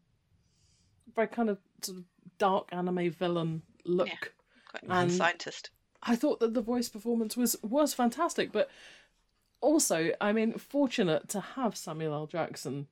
[1.14, 2.04] very kind of sort of
[2.38, 4.32] dark anime villain look.
[4.70, 5.70] Quite And- scientist.
[6.02, 8.70] I thought that the voice performance was was fantastic, but
[9.60, 12.26] also, I mean, fortunate to have Samuel L.
[12.26, 12.88] Jackson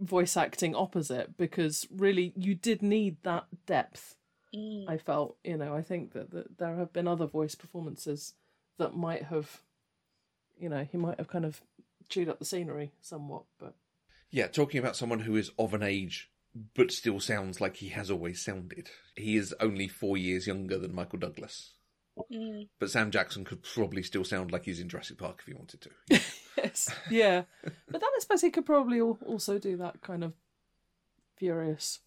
[0.00, 4.16] voice acting opposite because really you did need that depth.
[4.54, 4.88] Mm.
[4.88, 8.34] I felt, you know, I think that, that there have been other voice performances
[8.78, 9.60] that might have,
[10.58, 11.60] you know, he might have kind of
[12.08, 13.74] chewed up the scenery somewhat, but
[14.30, 16.30] Yeah, talking about someone who is of an age
[16.74, 18.90] but still sounds like he has always sounded.
[19.14, 21.74] He is only four years younger than Michael Douglas.
[22.32, 22.68] Mm.
[22.78, 25.80] But Sam Jackson could probably still sound like he's in Jurassic Park if he wanted
[25.82, 25.90] to.
[26.70, 27.42] yes, yeah.
[27.62, 30.32] But then I suppose he could probably also do that kind of
[31.36, 32.00] furious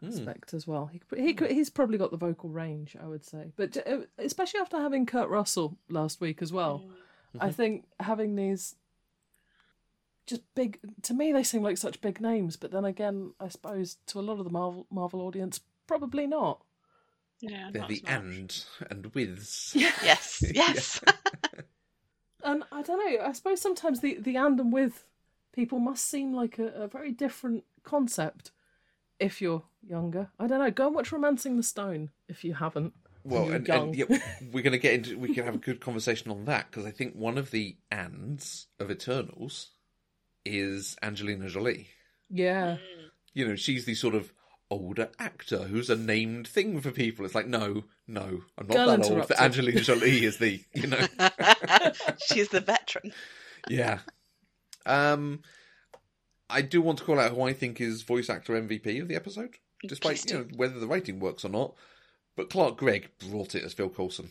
[0.00, 0.08] Hmm.
[0.10, 0.86] aspect as well.
[0.86, 3.52] He he could, he's probably got the vocal range, I would say.
[3.56, 6.84] But uh, especially after having Kurt Russell last week as well,
[7.36, 7.42] Mm.
[7.42, 8.74] I think having these
[10.26, 13.96] just big to me they seem like such big names, but then again, I suppose
[14.06, 16.62] to a lot of the Marvel Marvel audience, probably not.
[17.40, 18.12] Yeah, They're not the as much.
[18.24, 19.74] and and withs.
[19.76, 21.00] Yes, yes.
[22.48, 23.24] And I don't know.
[23.26, 25.04] I suppose sometimes the the and and with
[25.52, 28.52] people must seem like a, a very different concept
[29.20, 30.30] if you're younger.
[30.38, 30.70] I don't know.
[30.70, 32.94] Go and watch *Romancing the Stone* if you haven't.
[33.22, 34.06] Well, you're and, and yeah,
[34.50, 35.18] we're going to get into.
[35.18, 38.68] We can have a good conversation on that because I think one of the ands
[38.80, 39.72] of Eternals
[40.46, 41.88] is Angelina Jolie.
[42.30, 43.10] Yeah, Mm.
[43.34, 44.32] You know, she's the sort of
[44.70, 47.24] older actor who's a named thing for people.
[47.24, 49.06] It's like, no, no, I'm not Girl that old.
[49.10, 49.36] interrupted.
[49.38, 50.98] Angelina Jolie is the, you know,
[52.26, 53.12] She's the veteran.
[53.68, 54.00] yeah.
[54.86, 55.40] Um,
[56.50, 59.16] I do want to call out who I think is voice actor MVP of the
[59.16, 61.74] episode, despite you know whether the rating works or not.
[62.36, 64.30] But Clark Gregg brought it as Phil Coulson.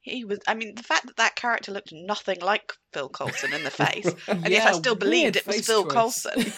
[0.00, 0.40] He was.
[0.48, 4.10] I mean, the fact that that character looked nothing like Phil Coulson in the face,
[4.28, 5.92] and yet I still believed it was Phil choice.
[5.92, 6.52] Coulson.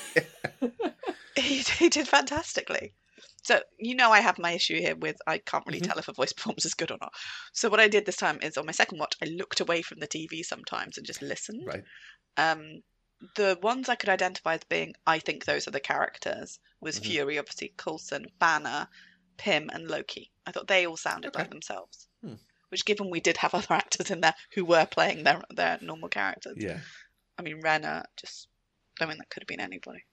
[1.40, 2.94] he, he did fantastically.
[3.44, 5.86] So you know I have my issue here with I can't really Mhm.
[5.88, 7.12] tell if a voice performance is good or not.
[7.52, 10.00] So what I did this time is on my second watch I looked away from
[10.00, 11.62] the TV sometimes and just listened.
[11.66, 11.84] Right.
[12.36, 12.82] Um,
[13.36, 17.04] the ones I could identify as being I think those are the characters was Mhm.
[17.06, 18.88] Fury, obviously Coulson, Banner,
[19.38, 20.30] Pym, and Loki.
[20.46, 21.40] I thought they all sounded Okay.
[21.40, 22.08] like themselves.
[22.22, 22.34] Hmm.
[22.68, 26.08] Which, given we did have other actors in there who were playing their their normal
[26.08, 26.80] characters, Yeah.
[27.38, 28.48] I mean Renner just.
[29.00, 30.04] I mean that could have been anybody.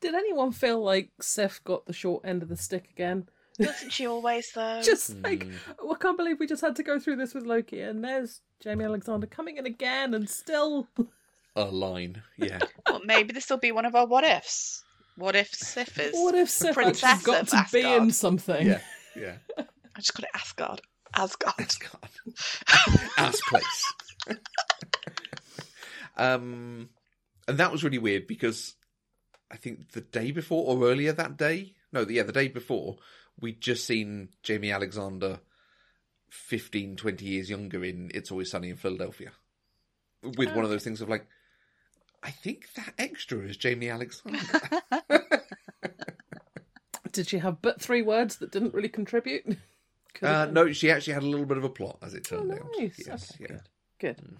[0.00, 3.28] Did anyone feel like Sif got the short end of the stick again?
[3.58, 4.80] Doesn't she always though?
[4.84, 5.52] Just like, Hmm.
[5.80, 8.40] oh, I can't believe we just had to go through this with Loki, and there's
[8.62, 10.88] Jaimie Alexander coming in again, and still.
[11.56, 12.22] a line.
[12.36, 12.58] Yeah.
[12.88, 14.84] Well, maybe this will be one of our what ifs.
[15.16, 16.12] What if Sif is?
[16.14, 18.66] What if Sif princess got of to be in something?
[18.66, 18.80] Yeah.
[19.16, 19.36] Yeah.
[19.58, 19.64] I
[20.00, 20.82] just got it Asgard.
[21.14, 21.54] Asgard.
[21.58, 22.10] Asgard.
[23.16, 23.94] Ass place.
[26.16, 26.88] um,
[27.48, 28.74] and that was really weird because
[29.50, 32.96] I think the day before or earlier that day, no, yeah, the day before,
[33.40, 35.40] we'd just seen Jaimie Alexander
[36.30, 39.30] 15, 20 years younger in It's Always Sunny in Philadelphia.
[40.22, 41.26] With one of those things of like,
[42.22, 44.40] I think that extra is Jaimie Alexander.
[47.12, 49.56] Did she have but three words that didn't really contribute?
[50.22, 52.52] Uh, no, she actually had a little bit of a plot, as it Oh, turned
[52.52, 52.66] out.
[52.78, 53.04] nice.
[53.06, 53.58] Yes, okay, yeah.
[53.98, 54.16] good.
[54.16, 54.36] Good.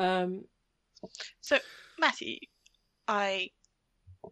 [0.00, 0.44] Um,
[1.40, 1.58] So,
[1.98, 2.36] Matthew,
[3.08, 3.50] I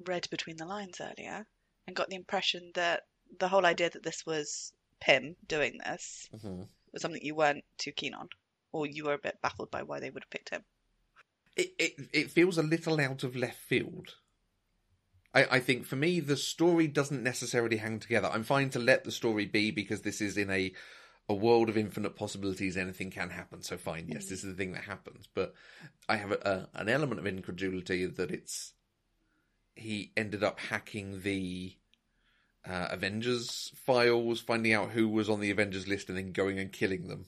[0.07, 1.47] read between the lines earlier
[1.87, 3.05] and got the impression that
[3.39, 6.69] the whole idea that this was Pym doing this Mhm.
[6.93, 8.29] was something you weren't too keen on,
[8.73, 10.65] or you were a bit baffled by why they would have picked him.
[11.57, 14.17] it, it it feels a little out of left field.
[15.35, 18.29] I, I think for me the story doesn't necessarily hang together.
[18.33, 20.73] I'm fine to let the story be because this is in a
[21.29, 22.77] a world of infinite possibilities.
[22.77, 23.63] Anything can happen.
[23.63, 25.29] So fine, yes, this is the thing that happens.
[25.33, 25.55] But
[26.09, 28.73] I have a, a, an element of incredulity that it's
[29.79, 31.75] he ended up hacking the
[32.69, 36.73] uh, Avengers files, finding out who was on the Avengers list, and then going and
[36.73, 37.27] killing them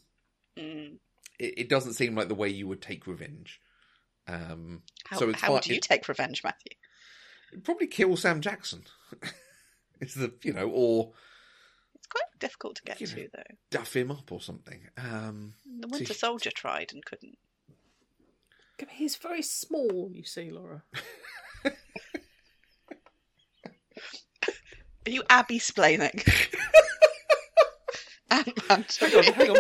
[0.58, 0.98] Mm.
[1.38, 3.60] it, it doesn't seem like the way you would take revenge.
[4.26, 6.72] Um, How, so it's how fine- would you it- take revenge, Matthew?
[7.64, 8.82] probably kill Sam Jackson.
[10.00, 11.12] it's the you know, or
[11.94, 13.14] It's quite difficult to get You know.
[13.14, 13.54] to, though.
[13.70, 14.88] duff him up or something.
[14.98, 17.38] Um, The Winter See- Soldier tried and couldn't.
[18.90, 20.82] he's very small, you see, Laura.
[25.06, 26.26] Are you Abby splaining?
[28.30, 28.84] Ant-Man.
[29.00, 29.56] Hang on, hang on.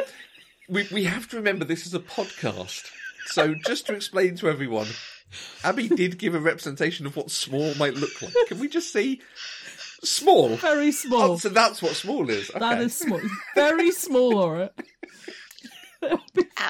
[0.68, 2.88] We we have to remember this is a podcast.
[3.26, 4.86] So just to explain to everyone,
[5.64, 8.32] Abby did give a representation of what small might look like.
[8.46, 9.20] Can we just see
[10.04, 10.56] small?
[10.56, 11.32] Very small.
[11.32, 12.50] Oh, so that's what small is.
[12.50, 12.58] Okay.
[12.58, 13.20] That is small.
[13.54, 14.70] Very small, Laura.
[16.02, 16.20] Ant-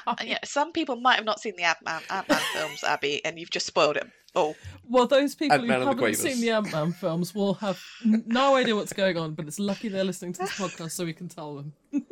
[0.07, 3.51] uh, yeah, some people might have not seen the Ant-Man, Ant-Man films, Abby, and you've
[3.51, 4.09] just spoiled it.
[4.35, 4.55] Oh,
[4.89, 6.21] Well, those people who Ant-Man and the haven't Quavers.
[6.21, 9.59] seen the Ant Man films will have n- no idea what's going on, but it's
[9.59, 11.73] lucky they're listening to this podcast so we can tell them.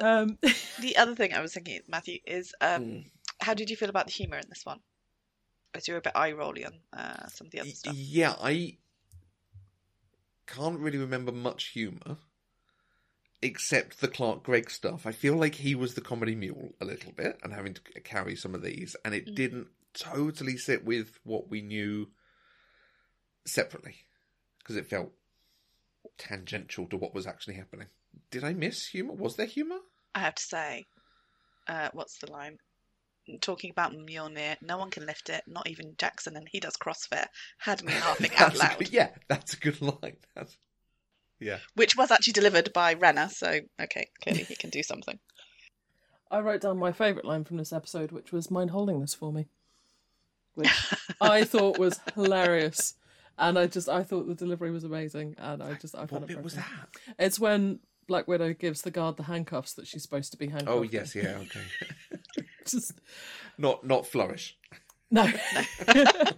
[0.00, 0.38] um,
[0.80, 2.98] the other thing I was thinking, Matthew, is um, Hmm.
[3.40, 4.80] how did you feel about the humour in this one?
[5.74, 7.94] As you were a bit eye rolly on uh, some of the other stuff.
[7.96, 8.78] Yeah, I
[10.46, 12.16] can't really remember much humour
[13.42, 15.06] except the Clark Gregg stuff.
[15.06, 18.36] I feel like he was the comedy mule a little bit and having to carry
[18.36, 19.34] some of these, and it Mm.
[19.34, 22.08] didn't totally sit with what we knew
[23.46, 23.96] separately
[24.58, 25.12] because it felt
[26.18, 27.88] tangential to what was actually happening.
[28.30, 29.14] Did I miss humour?
[29.14, 29.78] Was there humour?
[30.14, 30.84] I have to say,
[31.68, 32.58] uh, what's the line?
[33.40, 37.26] Talking about Mjolnir, no one can lift it, not even Jackson, and he does CrossFit.
[37.58, 40.16] Had me laughing out loud, good- yeah, that's a good line.
[40.34, 40.56] That's,
[41.40, 41.58] yeah.
[41.74, 43.28] which was actually delivered by Renner.
[43.28, 45.18] So okay, clearly he can do something.
[46.30, 49.32] I wrote down my favourite line from this episode, which was "Mind holding this for
[49.32, 49.48] me,"
[50.56, 52.94] which I thought was hilarious,
[53.38, 56.30] and I just I thought the delivery was amazing, and I just I found What
[56.30, 56.88] it bit was that?
[57.18, 60.76] It's when Black Widow gives the guard the handcuffs that she's supposed to be handcuffed.
[60.76, 60.90] Oh in.
[60.90, 62.46] yes, yeah, okay.
[62.66, 62.92] just
[63.56, 64.58] not not flourish.
[65.10, 65.30] no.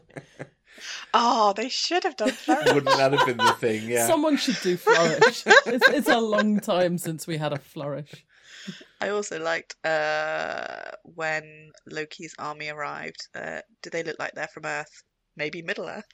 [1.13, 2.73] Oh, they should have done Flourish.
[2.73, 3.89] Wouldn't that have been the thing?
[3.89, 4.07] Yeah.
[4.07, 5.43] Someone should do flourish.
[5.67, 8.25] it's, it's a long time since we had a flourish.
[9.01, 13.29] I also liked uh, when Loki's army arrived.
[13.35, 15.03] Uh, do they look like they're from Earth?
[15.37, 16.07] Maybe Middle Earth.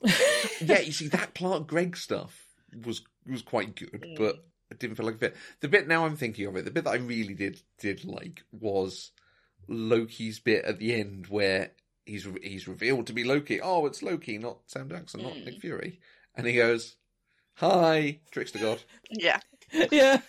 [0.60, 2.44] yeah, you see that Clark Gregg stuff
[2.84, 4.16] was was quite good, Mm.
[4.16, 5.36] but it didn't feel like a bit.
[5.60, 8.42] The bit now I'm thinking of it, the bit that I really did did like
[8.52, 9.10] was
[9.66, 11.72] Loki's bit at the end where
[12.06, 13.60] he's he's revealed to be Loki.
[13.60, 15.44] Oh, it's Loki, not Sam Jackson, not Mm.
[15.46, 16.00] Nick Fury,
[16.36, 16.96] and he goes,
[17.54, 19.40] "Hi, trickster god." Yeah.
[19.90, 20.20] yeah.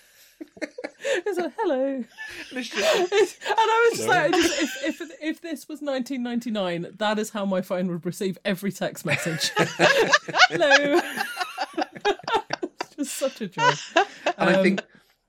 [1.02, 1.86] It's like, hello.
[1.86, 2.06] And
[2.52, 2.96] it's just
[3.48, 4.22] and I was just Hello.
[4.28, 8.38] like, just, if, if if this was 1999, that is how my phone would receive
[8.44, 9.50] every text message.
[10.50, 11.02] hello.
[12.82, 13.72] it's just such a joy.
[14.38, 14.82] And I Um, think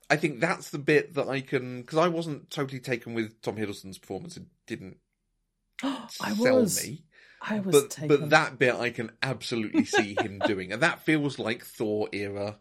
[0.09, 3.55] I think that's the bit that I can because I wasn't totally taken with Tom
[3.55, 4.35] Hiddleston's performance.
[4.37, 4.97] It didn't
[5.83, 6.83] I sell was.
[6.83, 7.03] me.
[7.41, 8.07] I was But taken.
[8.09, 12.59] but that bit I can absolutely see him doing, and that feels like Thor era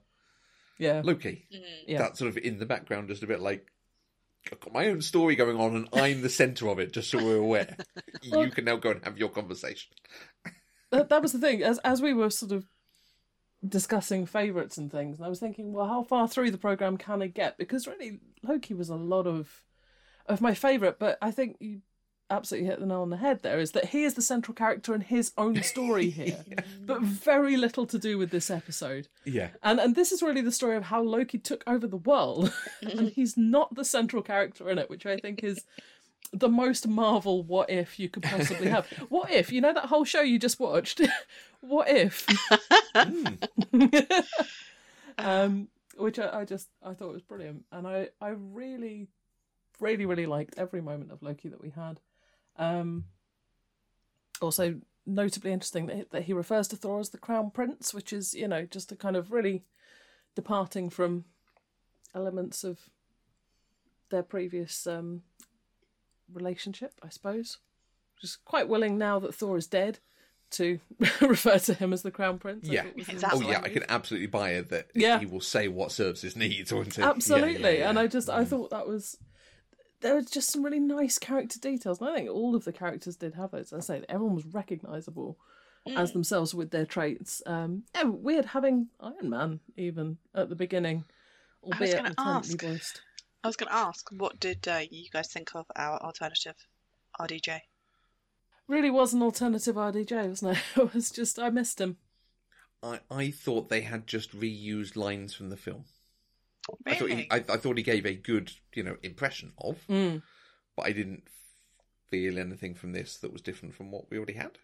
[0.81, 1.47] yeah, Loki.
[1.55, 1.61] Mm.
[1.87, 1.99] yeah.
[1.99, 3.67] That sort of in the background, just a bit like
[4.51, 6.93] I've got my own story going on, and I'm the centre of it.
[6.93, 7.77] Just so we're aware,
[8.31, 9.93] Well- you can now go and have your conversation.
[10.91, 12.67] that, that was the thing as as we were sort of
[13.69, 17.21] discussing favorites and things and i was thinking well how far through the program can
[17.21, 19.63] i get because really loki was a lot of
[20.25, 21.83] of my favorite but i think you
[22.31, 24.95] absolutely hit the nail on the head there is that he is the central character
[24.95, 26.45] in his own story here
[26.87, 30.53] but very little to do with this episode Yeah, and and this is really the
[30.53, 34.79] story of how Loki took over the world, and he's not the central character in
[34.79, 35.65] it, which I think is
[36.33, 38.87] the most Marvel what if you could possibly have.
[39.09, 41.01] What if you know that whole show you just watched?
[41.61, 42.27] what if?
[45.19, 49.09] um, which I, I just I thought was brilliant, and I I really,
[49.81, 52.01] really really liked every moment of Loki that we had.
[52.61, 53.07] Um,
[54.41, 58.13] also notably interesting that he, that he refers to Thor as the Crown Prince, which
[58.13, 59.65] is you know just a kind of really
[60.37, 61.25] departing from
[62.15, 62.79] elements of
[64.11, 65.23] their previous um,
[66.33, 67.59] relationship, I suppose.
[68.21, 69.99] Just quite willing now that Thor is dead
[70.53, 70.81] to
[71.21, 72.69] refer to him as the Crown Prince.
[72.69, 72.83] I Yeah.
[72.83, 73.47] thought was a Exactly.
[73.47, 75.19] oh yeah, I can absolutely buy it that Yeah.
[75.21, 76.73] he will say what serves his needs.
[76.73, 78.03] Or yeah, Absolutely, yeah, and yeah.
[78.03, 78.49] I just I Mm.
[78.49, 79.17] thought that was
[80.01, 83.17] there was just some really nice character details, and I think all of the characters
[83.17, 83.73] did have those.
[83.73, 85.39] As I say everyone was recognisable
[85.97, 87.43] as themselves with their traits.
[87.47, 91.05] Um, yeah, weird having Iron Man even at the beginning,
[91.63, 92.61] albeit gonna ask.
[92.61, 93.03] voiced.
[93.43, 96.57] I was going to ask, what did uh, you guys think of our alternative
[97.19, 97.61] RDJ?
[98.69, 100.63] Really was an alternative RDJ, wasn't it?
[100.77, 101.97] It was just I missed him.
[102.83, 105.85] I, I thought they had just reused lines from the film.
[106.87, 110.23] I thought he, I, I thought he gave a good, you know, impression of, Mm.
[110.77, 111.25] but I didn't
[112.11, 114.59] feel anything from this that was different from what we already had.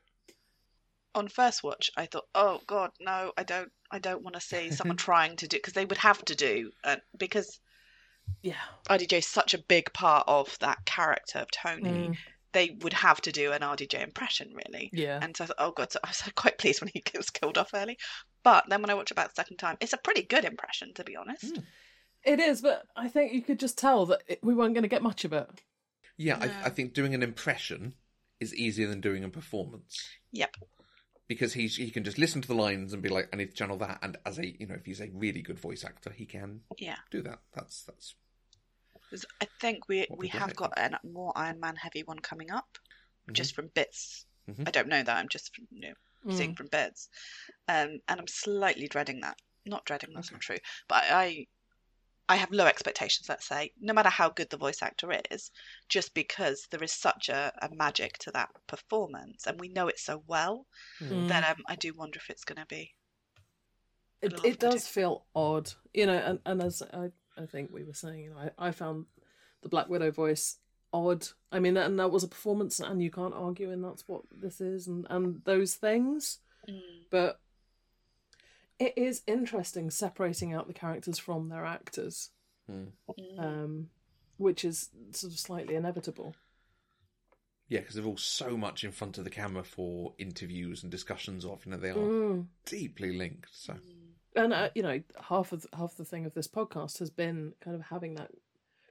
[1.14, 4.70] On first watch, I thought, oh god, no, I don't, I don't want to see
[4.70, 7.58] someone trying to do because they would have to do, uh, because
[8.42, 8.54] Yeah.
[8.90, 12.08] RDJ is such a big part of that character of Tony.
[12.10, 12.16] Mm.
[12.52, 14.90] They would have to do an RDJ impression, really.
[14.92, 15.18] Yeah.
[15.22, 17.56] And so I thought, oh god, so I was quite pleased when he was killed
[17.58, 17.98] off early.
[18.42, 20.92] But then when I watch it back the second time, it's a pretty good impression,
[20.94, 21.54] to be honest.
[21.54, 21.64] Mm.
[22.26, 24.88] It is, but I think you could just tell that it, we weren't going to
[24.88, 25.48] get much of it.
[26.16, 26.46] Yeah, No.
[26.46, 27.94] I, I think doing an impression
[28.40, 30.56] is easier than doing a performance Yep.
[31.28, 33.54] because he's he can just listen to the lines and be like, I need to
[33.56, 34.00] channel that.
[34.02, 36.96] And as a you know, if he's a really good voice actor, he can Yeah.
[37.10, 37.38] do that.
[37.54, 38.14] That's that's.
[39.40, 42.76] I think we we have got a more Iron Man heavy one coming up,
[43.28, 43.34] Mhm.
[43.34, 44.26] just from bits.
[44.50, 44.66] Mhm.
[44.66, 45.16] I don't know that.
[45.16, 45.94] I'm just you know
[46.34, 46.56] seeing Mm.
[46.56, 47.08] from bits,
[47.68, 49.38] um, and I'm slightly dreading that.
[49.64, 50.10] Not dreading.
[50.12, 50.34] That's Okay.
[50.34, 50.58] not true.
[50.88, 51.46] But I, I
[52.34, 53.28] have low expectations.
[53.28, 55.52] Let's say, no matter how good the voice actor is,
[55.88, 59.98] just because there is such a, a magic to that performance, and we know it
[60.00, 60.66] so well,
[61.00, 61.28] Mm.
[61.28, 62.94] that um, I do wonder if it's going to be.
[64.22, 64.90] it, It'll it have to does do.
[64.92, 67.10] feel odd, you know, and, and as I,
[67.40, 69.06] I think we were saying, you know, I, I found
[69.62, 70.58] the Black Widow voice
[70.92, 71.26] odd.
[71.52, 74.60] I mean, and that was a performance, and you can't argue, and that's what this
[74.60, 76.38] is, and, and those things.
[77.10, 77.40] But
[78.78, 82.30] it is interesting separating out the characters from their actors,
[82.70, 82.92] Mm.
[83.38, 83.90] Um,
[84.38, 86.34] which is sort of slightly inevitable.
[87.68, 91.44] yeah, because they're all so much in front of the camera for interviews and discussions
[91.44, 91.64] of.
[91.64, 92.46] You know, they are Mm.
[92.64, 93.48] deeply linked.
[93.54, 94.12] So Mm.
[94.36, 97.74] and uh, you know half of half the thing of this podcast has been kind
[97.74, 98.30] of having that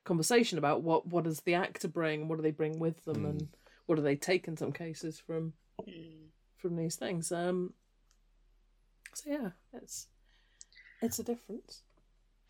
[0.03, 3.29] conversation about what what does the actor bring what do they bring with them Mm.
[3.29, 3.47] and
[3.85, 6.29] what do they take in some cases from Mm.
[6.57, 7.73] from these things um
[9.15, 10.07] so yeah it's
[11.01, 11.81] it's a difference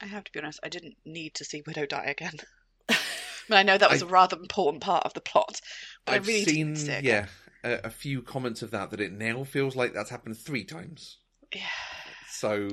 [0.01, 0.59] I have to be honest.
[0.61, 2.34] I didn't need to see Widow die again.
[2.89, 2.95] I
[3.49, 5.61] mean, I know that was I- a rather important part of the plot,
[6.03, 7.26] but I've I really seen didn't see it yeah
[7.63, 11.18] a, a few comments of that that it now feels like that's happened three times.
[11.55, 11.61] Yeah.
[12.30, 12.68] So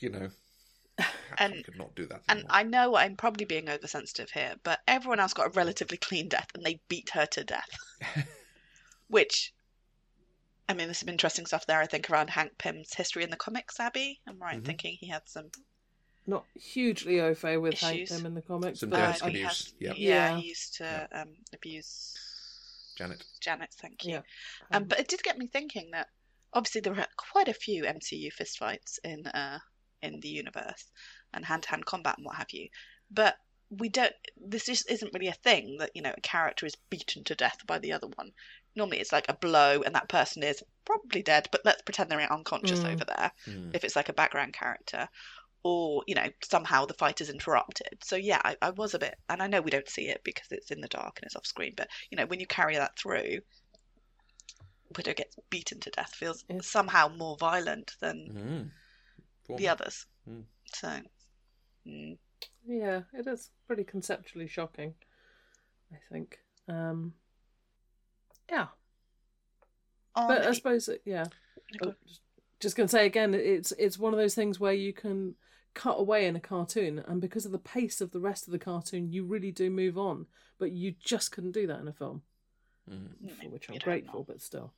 [0.00, 0.28] you know,
[1.38, 2.20] And- could not do that.
[2.28, 2.44] And.
[2.50, 6.48] I know I'm probably being oversensitive here, but everyone else got a relatively clean death
[6.54, 7.70] and they beat her to death.
[9.08, 9.54] Which,
[10.68, 13.36] I mean, there's some interesting stuff there, I think, around Hank Pym's history in the
[13.36, 14.20] comics, Abby.
[14.26, 14.66] I'm right in Mhm.
[14.66, 15.50] thinking he had some.
[16.26, 19.42] not hugely au fait with Hank Pym in the comics Some but death I- he
[19.42, 19.92] abuse, has- yeah.
[19.94, 20.30] yeah.
[20.30, 20.40] Yeah.
[20.40, 22.14] he used to um, abuse
[22.96, 23.22] Janet.
[23.40, 24.12] Janet, thank you.
[24.12, 24.22] yeah
[24.70, 26.08] Um, but it did get me thinking that
[26.54, 29.58] obviously there were quite a few MCU fistfights in uh,
[30.00, 30.90] in the universe
[31.34, 32.70] and hand to hand combat and what have you.
[33.10, 33.36] But
[33.68, 34.14] we don't.
[34.38, 37.66] This just isn't really a thing that you know a character is beaten to death
[37.66, 38.32] by the other one.
[38.76, 42.32] Normally it's like a blow and that person is probably dead, but let's pretend they're
[42.32, 42.92] unconscious Mm.
[42.94, 43.74] over there Mm.
[43.74, 45.08] if it's like a background character.
[45.62, 47.98] Or, you know, somehow the fight is interrupted.
[48.04, 50.48] So, yeah, I, I was a bit, and I know we don't see it because
[50.50, 52.98] it's in the dark and it's off screen, but, you know, when you carry that
[52.98, 53.38] through,
[54.94, 56.60] Widow gets beaten to death feels Yeah.
[56.60, 58.70] somehow more violent than
[59.48, 59.56] Mm.
[59.56, 60.06] The others.
[60.28, 60.44] Mm.
[60.66, 61.00] So,
[61.86, 62.18] mm,
[62.66, 64.94] yeah it is pretty conceptually shocking
[65.92, 67.14] i think um
[68.50, 68.66] yeah
[70.16, 71.24] on but I suppose, it- yeah.
[71.78, 72.20] Go Oh, just-
[72.60, 75.34] Just gonna say again, it's it's one of those things where you can
[75.74, 78.58] cut away in a cartoon, and because of the pace of the rest of the
[78.60, 80.26] cartoon, you really do move on.
[80.58, 82.22] But you just couldn't do that in a film,
[82.88, 83.30] Mm.
[83.32, 84.20] for which I'm grateful.
[84.20, 84.26] not.
[84.28, 84.72] But still,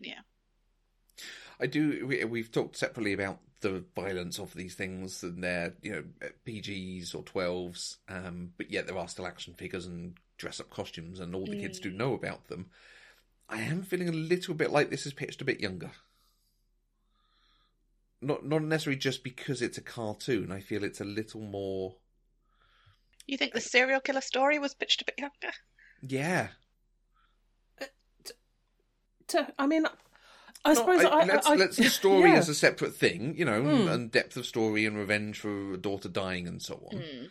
[0.00, 0.20] yeah.
[1.60, 2.04] I do.
[2.06, 6.04] We, we've talked separately about the violence of these things, and they're you know
[6.44, 11.20] PGs or twelves, um, but yet there are still action figures and dress up costumes,
[11.20, 11.96] and all the kids do Mm.
[11.96, 12.70] know about them.
[13.48, 15.90] I am feeling a little bit like this is pitched a bit younger.
[18.20, 20.50] Not not necessarily just because it's a cartoon.
[20.50, 21.96] I feel it's a little more.
[23.26, 25.54] You think the serial killer story was pitched a bit younger?
[26.06, 26.48] Yeah,
[29.28, 29.86] to, I mean,
[30.64, 32.36] I No, suppose I- I, let's I, let's the story yeah.
[32.36, 33.90] as a separate thing, you know, Mm.
[33.92, 36.98] and depth of story and revenge for a daughter dying and so on.
[36.98, 37.30] Mm.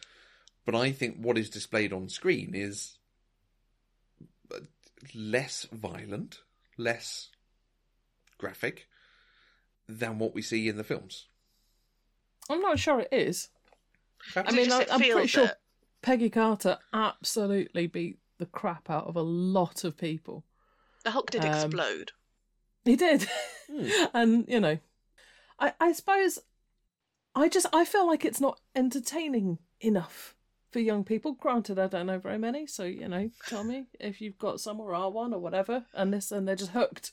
[0.65, 3.02] But I think what is displayed on screen is uh,
[5.13, 6.39] less violent,
[6.77, 7.29] less
[8.37, 8.87] graphic
[9.87, 11.27] than what we see in the films.
[12.49, 13.49] I'm not sure it is.
[14.35, 15.59] I mean, I, I'm pretty sure it?
[16.01, 20.43] Peggy Carter absolutely beat the crap out of a lot of people.
[21.03, 22.11] the Hulk did um, explode.
[22.85, 23.27] He did.
[23.71, 23.87] Hmm.
[24.13, 24.79] and, you know,
[25.59, 26.39] I, I suppose
[27.35, 30.32] I just I feel like it's not entertaining enough
[30.73, 31.33] for young people.
[31.33, 34.79] Granted, I don't know very many, so you know, tell me if you've got some
[34.81, 37.11] or are one or whatever, and this and they're just hooked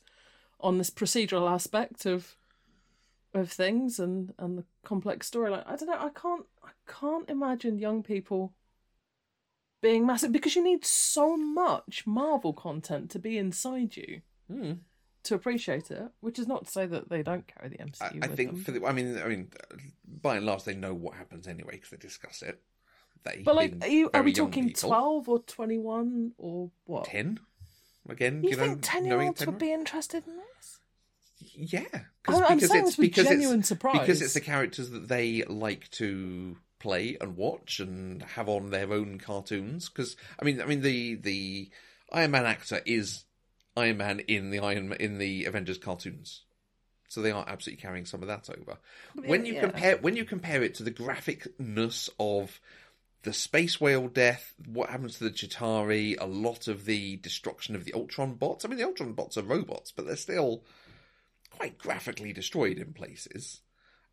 [0.59, 2.37] on this procedural aspect of
[3.33, 5.63] of things and and the complex storyline.
[5.67, 5.99] I don't know.
[5.99, 8.55] I can't I can't imagine young people
[9.83, 14.73] being massive because you need so much Marvel content to be inside you Hmm.
[15.23, 16.03] to appreciate it.
[16.21, 18.25] Which is not to say that they don't carry the I, MCU.
[18.25, 18.65] I with think them.
[18.65, 19.51] for the, I mean, I mean,
[20.05, 22.61] by and large, they know what happens anyway because they discuss it.
[23.25, 27.05] But like, are, you, are we talking twelve or twenty-one or what?
[27.05, 27.41] ten?
[28.09, 30.81] Again, You, think ten-year-olds 10 would be interested in this?
[31.55, 31.85] yeah,
[32.27, 37.17] I'm, this with genuine it's, surprise because it's the characters that they like to play
[37.21, 39.89] and watch and have on their own cartoons.
[39.89, 41.71] Because I mean, I mean the the
[42.13, 43.25] Iron Man actor is
[43.77, 46.43] Iron Man in the Iron in the Avengers cartoons.
[47.09, 48.79] So they are absolutely carrying some of that over.
[49.15, 49.61] When you Yeah.
[49.63, 52.61] compare when you compare it to the graphicness of
[53.23, 57.85] the space whale death, what happens to the Chitauri, a lot of the destruction of
[57.85, 58.65] the Ultron bots.
[58.65, 60.65] I mean, the Ultron bots are robots, but they're still
[61.51, 63.61] quite graphically destroyed in places.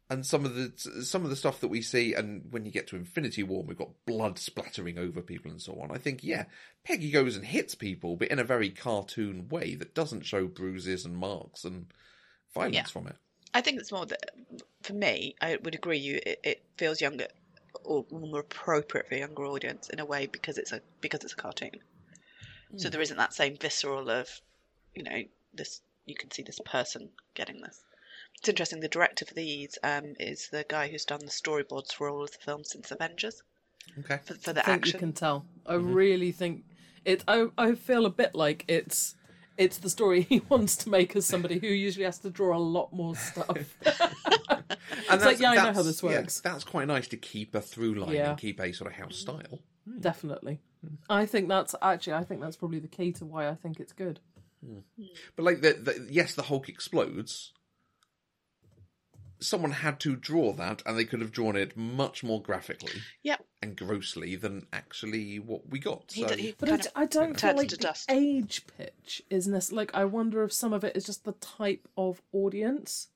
[0.10, 2.88] And some of the some of the stuff that we see, and when you get
[2.88, 5.92] to Infinity War, we've got blood splattering over people and so on.
[5.92, 6.46] I think, yeah,
[6.86, 11.04] Peggy goes and hits people, but in a very cartoon way that doesn't show bruises
[11.04, 11.88] and marks and
[12.54, 12.84] violence Yeah.
[12.84, 13.18] from it.
[13.54, 14.32] I think it's more that
[14.82, 15.98] for me, I would agree.
[15.98, 17.28] You, it, it feels younger
[17.84, 21.34] or more appropriate for a younger audience in a way because it's a because it's
[21.34, 21.72] a cartoon.
[22.76, 24.30] So there isn't that same visceral of,
[24.94, 25.24] you know,
[25.54, 25.82] this.
[26.06, 27.82] You can see this person getting this.
[28.38, 28.82] It's interesting.
[28.82, 32.32] The director for these um, is the guy who's done the storyboards for all of
[32.32, 33.42] the films since Avengers
[34.00, 34.20] Okay.
[34.24, 34.94] for, for I the think action.
[34.94, 35.46] you can tell.
[35.66, 36.64] I really think
[37.06, 37.24] it.
[37.28, 39.16] I I feel a bit like it's
[39.58, 42.60] it's the story he wants to make as somebody who usually has to draw a
[42.60, 43.58] lot more stuff.
[45.10, 46.42] And It's like, yeah, I know how this yeah, works.
[46.42, 48.30] that's quite nice to keep a through line Yeah.
[48.32, 49.60] and keep a sort of house style.
[49.90, 50.00] Hmm.
[50.00, 50.60] Definitely.
[51.10, 52.14] I think that's actually.
[52.14, 54.20] I think that's probably the key to why I think it's good.
[54.66, 54.80] Hmm.
[55.36, 57.54] But like the, the yes, the Hulk explodes.
[59.40, 63.46] Someone had to draw that, and they could have drawn it much more graphically Yep.
[63.62, 66.12] and grossly than actually what we got.
[66.14, 68.12] He So d- he But I, kind of I don't feel like to the dust.
[68.12, 71.88] age pitch is nec- like I wonder if some of it is just the type
[71.98, 73.10] of audience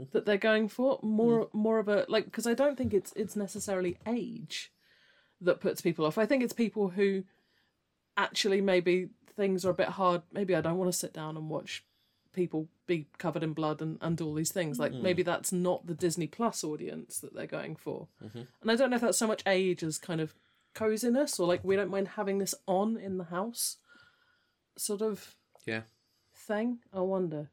[0.00, 0.10] mm-hmm.
[0.12, 1.58] that they're going for more mm-hmm.
[1.58, 4.72] more of a like because I don't think it's it's necessarily age
[5.40, 6.18] that puts people off.
[6.18, 7.24] I think it's people who
[8.16, 10.22] actually maybe things are a bit hard.
[10.32, 11.84] Maybe I don't want to sit down and watch
[12.32, 14.78] people be covered in blood and, and do all these things.
[14.78, 15.26] Like maybe mm.
[15.26, 18.08] that's not the Disney Plus audience that they're going for.
[18.24, 18.42] Mm-hmm.
[18.62, 20.34] And I don't know if that's so much age as kind of
[20.74, 23.76] coziness or like we don't mind having this on in the house
[24.76, 25.34] sort of
[25.66, 25.82] yeah,
[26.34, 26.78] thing.
[26.92, 27.50] I wonder.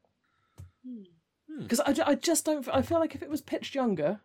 [0.86, 1.02] Hmm.
[1.62, 2.66] Because I, I just don't.
[2.68, 4.20] I feel like if it was pitched younger,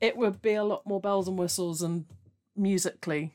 [0.00, 2.06] it would be a lot more bells and whistles and
[2.56, 3.34] musically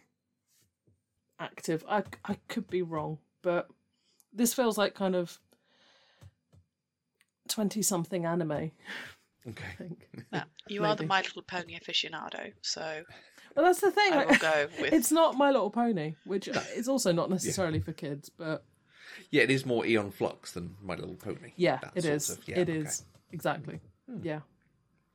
[1.40, 1.86] active.
[1.88, 3.70] I, I could be wrong, but
[4.34, 5.40] this feels like kind of
[7.50, 8.52] 20 something anime.
[8.52, 8.72] I
[9.50, 9.64] okay.
[9.78, 10.08] think.
[10.34, 10.44] Yeah.
[10.68, 13.04] You are the My Little Pony aficionado, so
[13.56, 14.14] Well, that's the thing.
[14.14, 14.94] I will go with.
[14.94, 18.64] It's not My Little Pony, which is also not necessarily for kids, but
[19.32, 21.54] Yeah, it is more Aeon Flux than My Little Pony.
[21.56, 22.80] yeah, That it of- yeah, It okay.
[22.80, 23.80] is exactly.
[24.22, 24.42] Yeah,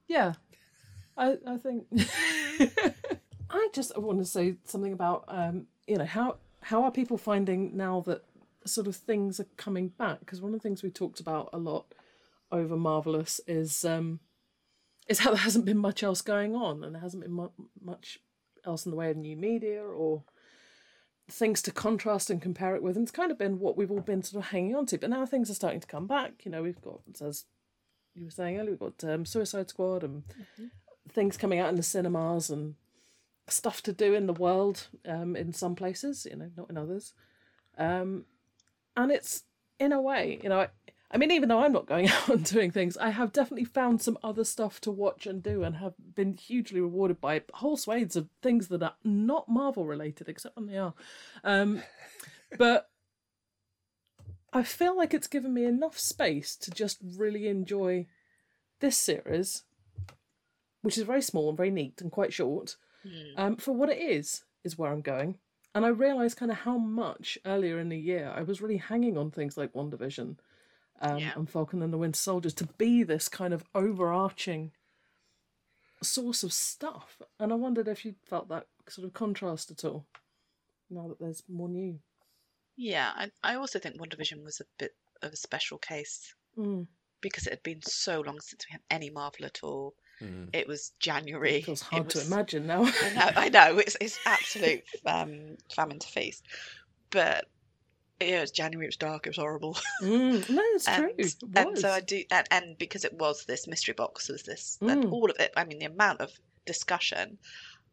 [0.08, 0.34] yeah.
[1.16, 1.86] I I think
[3.50, 7.76] I just want to say something about um you know how how are people finding
[7.76, 8.24] now that
[8.66, 11.58] sort of things are coming back because one of the things we talked about a
[11.58, 11.86] lot
[12.50, 14.20] over marvelous is um
[15.08, 17.48] is how there hasn't been much else going on and there hasn't been mu-
[17.82, 18.18] much
[18.64, 20.24] else in the way of new media or
[21.30, 22.96] things to contrast and compare it with.
[22.96, 24.98] And it's kind of been what we've all been sort of hanging on to.
[24.98, 26.44] But now things are starting to come back.
[26.44, 27.44] You know, we've got, as
[28.14, 30.24] you were saying earlier, we've got um, Suicide Squad and
[31.10, 32.74] things coming out in the cinemas and
[33.48, 37.12] stuff to do in the world um, in some places, you know, not in others.
[37.76, 38.24] Um,
[38.96, 39.44] and it's,
[39.78, 40.68] in a way, you know,
[41.10, 44.02] I, mean, even though I'm not going out and doing things, I have definitely found
[44.02, 48.16] some other stuff to watch and do and have been hugely rewarded by whole swathes
[48.16, 50.94] of things that are not Marvel related, except when they are.
[51.42, 51.82] Um,
[52.58, 52.90] but
[54.52, 58.06] I feel like it's given me enough space to just really enjoy
[58.80, 59.64] this series,
[60.82, 62.76] which is very small and very neat and quite short,
[63.36, 65.38] um, for what it is, is where I'm going.
[65.74, 69.18] And I realised kind of how much earlier in the year I was really hanging
[69.18, 70.36] on things like WandaVision
[71.00, 71.32] um, Yeah.
[71.36, 74.72] and Falcon and the Winter Soldiers to be this kind of overarching
[76.02, 77.20] source of stuff.
[77.38, 80.06] And I wondered if you felt that sort of contrast at all
[80.90, 81.98] now that there's more new.
[82.76, 86.86] Yeah, I, I also think WandaVision was a bit of a special case Mm.
[87.20, 89.94] because it had been so long since we had any Marvel at all.
[90.20, 90.50] Mm.
[90.52, 91.56] It was January.
[91.56, 92.84] It feels It hard to imagine now.
[92.84, 93.78] I know, I know.
[93.78, 96.44] It's it's absolute um, famine to feast,
[97.10, 97.46] but
[98.20, 98.86] yeah, it was January.
[98.86, 99.26] It was dark.
[99.26, 99.76] It was horrible.
[100.02, 101.48] Mm, no, it's and, true.
[101.56, 101.90] And so.
[101.90, 105.12] I do, and, and because it was this mystery box, was this, and Mm.
[105.12, 105.52] all of it.
[105.56, 106.30] I mean, the amount of
[106.66, 107.38] discussion.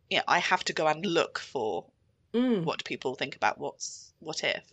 [0.10, 1.86] Yeah, I have to go and look for
[2.34, 2.64] Mm.
[2.64, 4.64] what people think about what's what if.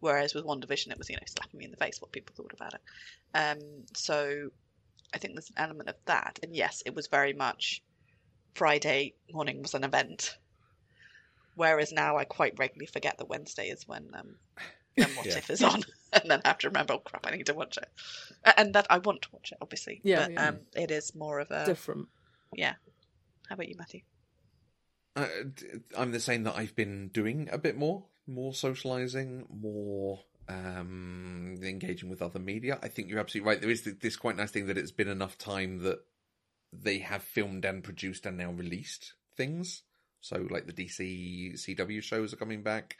[0.00, 2.52] Whereas with WandaVision, it was you know slapping me in the face what people thought
[2.52, 2.80] about it.
[3.34, 4.50] Um, so
[5.14, 7.82] I think there's an element of that, and yes, it was very much
[8.54, 10.36] Friday morning was an event.
[11.54, 14.36] Whereas now I quite regularly forget that Wednesday is when um,
[14.98, 15.38] then What Yeah.
[15.38, 15.82] If is on,
[16.12, 17.88] and then have to remember, oh crap, I need to watch it.
[18.56, 20.00] And that I want to watch it, obviously.
[20.04, 20.48] Yeah, but yeah.
[20.48, 22.08] Um, it is more of a Different.
[22.54, 22.74] yeah.
[23.48, 24.00] How about you, Matthew?
[25.16, 30.20] Uh, d- I'm the same that I've been doing a bit more, more socializing, more
[30.48, 32.78] um, engaging with other media.
[32.82, 33.60] I think you're absolutely right.
[33.60, 36.00] There is this quite nice thing that it's been enough time that
[36.72, 39.82] they have filmed and produced and now released things.
[40.20, 42.96] So, like the DC CW shows are coming back.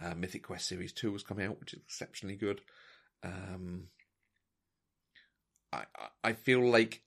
[0.00, 2.60] Uh, Mythic Quest Series Two has come out, which is exceptionally good.
[3.22, 3.88] Um,
[5.72, 7.02] I I- I feel like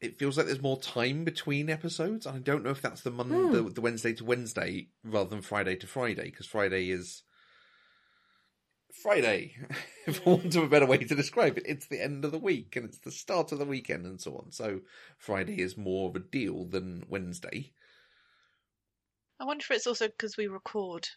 [0.00, 2.26] it feels like there's more time between episodes.
[2.26, 3.52] I don't know if that's the Monday, Hmm.
[3.52, 7.22] the, the Wednesday to Wednesday rather than Friday to Friday, because Friday is
[8.92, 9.56] Friday,
[10.12, 11.64] for want of a better way to describe it.
[11.66, 14.36] It's the end of the week and it's the start of the weekend and so
[14.36, 14.52] on.
[14.52, 14.82] So
[15.16, 17.72] Friday is more of a deal than Wednesday.
[19.40, 21.08] I wonder if it's also because we record.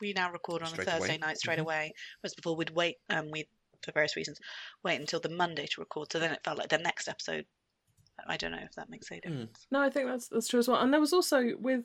[0.00, 1.18] We now record on Straight a Thursday away.
[1.18, 1.62] night straight Mhm.
[1.62, 2.96] away, whereas before we'd wait.
[3.08, 3.48] Um, we
[3.82, 4.40] for various reasons
[4.82, 6.10] wait until the Monday to record.
[6.10, 7.46] So then it felt like the next episode.
[8.26, 9.28] I don't know if that makes any Hmm.
[9.30, 9.66] difference.
[9.70, 10.80] No, I think that's that's true as well.
[10.80, 11.84] And there was also with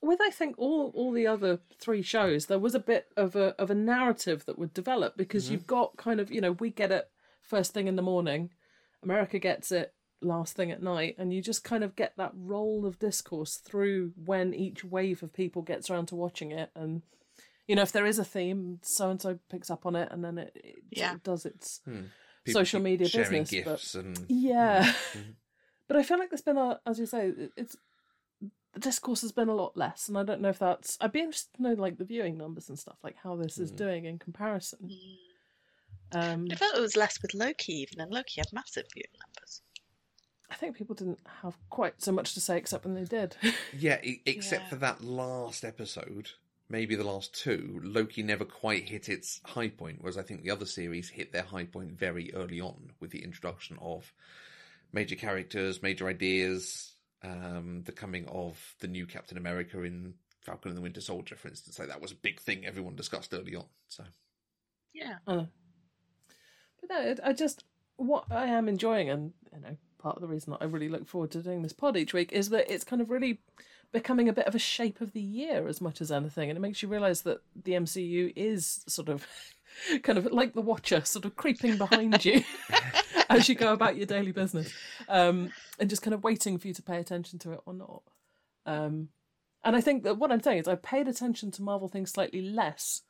[0.00, 3.54] with I think all all the other three shows, there was a bit of a
[3.60, 6.92] of a narrative that would develop because you've got kind of you know we get
[6.92, 7.10] it
[7.42, 8.52] first thing in the morning,
[9.02, 12.84] America gets it last thing at night, and you just kind of get that roll
[12.84, 17.02] of discourse through when each wave of people gets around to watching it, and
[17.68, 20.24] you know if there is a theme, so and so picks up on it, and
[20.24, 21.14] then it, it Yeah.
[21.14, 22.10] of does its People
[22.60, 24.92] Social media sharing business, but- and yeah.
[25.12, 25.34] Mhm.
[25.86, 27.74] But I feel like there's been a, as you say, it's
[28.74, 30.98] the discourse has been a lot less, and I don't know if that's.
[31.00, 33.70] I'd be interested to know like the viewing numbers and stuff, like how this is
[33.70, 33.76] Hmm.
[33.76, 34.90] doing in comparison.
[36.12, 39.62] Um, I felt it was less with Loki even, and Loki had massive viewing numbers.
[40.50, 43.36] I think people didn't have quite so much to say except when they did.
[43.76, 44.68] Yeah, e- except Yeah.
[44.70, 46.30] for that last episode,
[46.68, 50.50] maybe the last two, Loki never quite hit its high point, whereas I think the
[50.50, 54.12] other series hit their high point very early on with the introduction of
[54.92, 56.92] major characters, major ideas,
[57.22, 61.48] um, the coming of the new Captain America in Falcon and the Winter Soldier, for
[61.48, 61.78] instance.
[61.78, 63.66] Like that was a big thing everyone discussed early on.
[63.88, 64.04] So
[64.92, 65.16] Yeah.
[65.26, 65.44] Uh,
[66.80, 67.64] but no, I just
[67.96, 71.06] what I am enjoying, and you know, part of the reason that I really look
[71.06, 73.40] forward to doing this pod each week is that it's kind of really
[73.92, 76.60] becoming a bit of a shape of the year as much as anything, and it
[76.60, 79.26] makes you realise that the MCU is sort of
[80.02, 82.42] kind of like the Watcher, sort of creeping behind you
[83.30, 84.72] as you go about your daily business,
[85.08, 88.02] um, and just kind of waiting for you to pay attention to it or not.
[88.66, 89.08] Um,
[89.64, 92.42] and I think that what I'm saying is I've paid attention to Marvel things slightly
[92.42, 93.02] less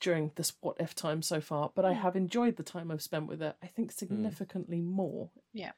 [0.00, 3.26] during this what if time so far, but I have enjoyed the time I've spent
[3.26, 5.30] with it, I think significantly more.
[5.52, 5.72] Yeah.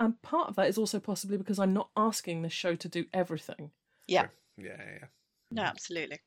[0.00, 3.06] And part of that is also possibly because I'm not asking this show to do
[3.12, 3.72] everything.
[4.06, 4.28] Yeah.
[4.56, 5.06] yeah, yeah, yeah.
[5.50, 6.20] No, absolutely.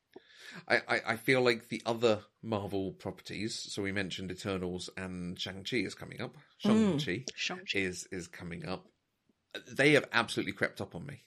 [0.68, 5.78] I, I, I feel like the other Marvel properties, so we mentioned Eternals and Shang-Chi
[5.78, 6.36] is coming up.
[6.58, 7.28] Shang-Chi mm.
[7.36, 7.80] Shang-Chi.
[7.80, 8.88] is is coming up.
[9.70, 11.24] They have absolutely crept up on me.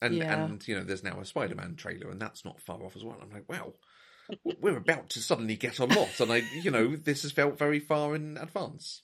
[0.00, 0.44] And Yeah.
[0.44, 3.18] and you know, there's now a Spider-Man trailer, and that's not far off as well.
[3.20, 3.74] I'm like, wow,
[4.60, 7.80] we're about to suddenly get a lot, and I, you know, this has felt very
[7.80, 9.02] far in advance.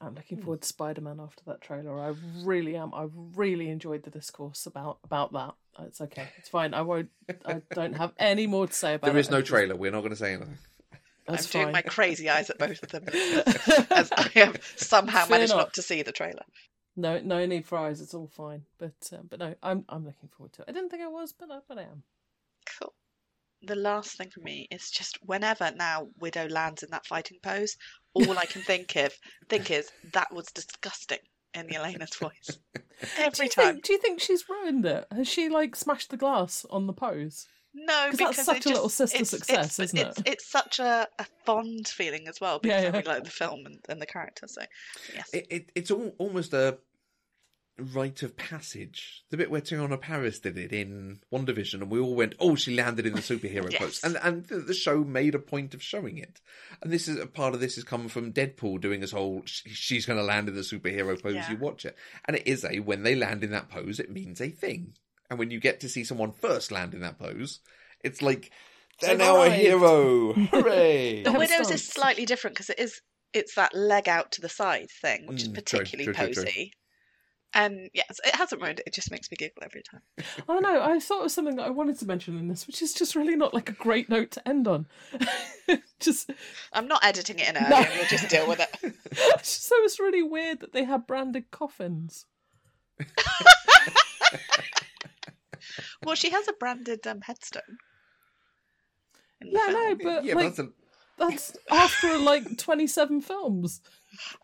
[0.00, 1.98] I'm looking forward to Spider Man after that trailer.
[2.00, 2.92] I really am.
[2.94, 5.54] I really enjoyed the discourse about about that.
[5.86, 6.28] It's okay.
[6.38, 6.74] It's fine.
[6.74, 7.10] I won't.
[7.44, 9.20] I don't have any more to say about There it.
[9.20, 9.74] is no trailer.
[9.76, 10.58] We're not going to say anything.
[11.26, 13.04] That's I'm doing my crazy eyes at both of them
[13.90, 15.66] as I have somehow Fair managed enough.
[15.66, 16.42] not to see the trailer.
[16.96, 18.00] No, no need for eyes.
[18.02, 18.62] It's all fine.
[18.78, 20.66] But uh, but no, I'm I'm looking forward to it.
[20.68, 22.02] I didn't think I was, but I, but I am.
[22.78, 22.92] Cool.
[23.66, 27.76] The last thing for me is just whenever now Widow lands in that fighting pose,
[28.14, 29.12] all I can think of
[29.48, 31.18] think is that was disgusting
[31.54, 32.58] in Yelena's voice.
[33.18, 33.74] Every you time.
[33.74, 33.84] think?
[33.84, 35.06] Do you think she's ruined it?
[35.10, 37.46] Has she like smashed the glass on the pose?
[37.76, 40.28] No, because that's such it a little sister it's- success, it's, isn't it's, it?
[40.28, 43.66] It's such a, a fond feeling as well because Yeah, I really like the film
[43.66, 44.46] and, and the character.
[44.46, 44.62] So
[45.12, 46.78] yes, It, it it's all, almost a
[47.78, 49.24] rite of passage.
[49.30, 52.74] The bit where Teyonah Parris did it in WandaVision, and we all went, "Oh, she
[52.74, 53.80] landed in the superhero Yes.
[53.80, 56.40] pose," and and the, the show made a point of showing it.
[56.82, 60.06] And this is a part of this has come from Deadpool doing this whole "she's
[60.06, 61.50] going to land in the superhero pose." Yeah.
[61.50, 61.96] You watch it,
[62.26, 64.94] and it is a when they land in that pose, it means a thing.
[65.30, 67.60] And when you get to see someone first land in that pose,
[68.02, 68.50] it's like
[69.00, 70.32] they're now a hero!
[70.52, 71.22] Hooray!
[71.24, 73.00] the have Widows is slightly different because it is
[73.32, 76.44] it's that leg out to the side thing, which is Mm, true, particularly true, true,
[76.44, 76.66] true.
[77.54, 77.64] Posy.
[77.64, 78.86] And yes, it hasn't ruined it.
[78.88, 80.02] It just makes me giggle every time.
[80.48, 80.82] I know.
[80.82, 83.36] I thought of something that I wanted to mention in this, which is just really
[83.36, 84.86] not like a great note to end on.
[86.00, 86.30] just
[86.72, 87.68] I'm not editing it in early.
[87.70, 87.86] No.
[87.94, 88.94] We'll just deal with it.
[89.14, 92.26] So it's just, it was really weird that they had branded coffins.
[96.04, 97.78] Well, she has a branded um, headstone
[99.42, 99.72] Yeah, film.
[99.72, 100.68] no, but yeah, like but that's a,
[101.18, 103.80] that's after like twenty seven films.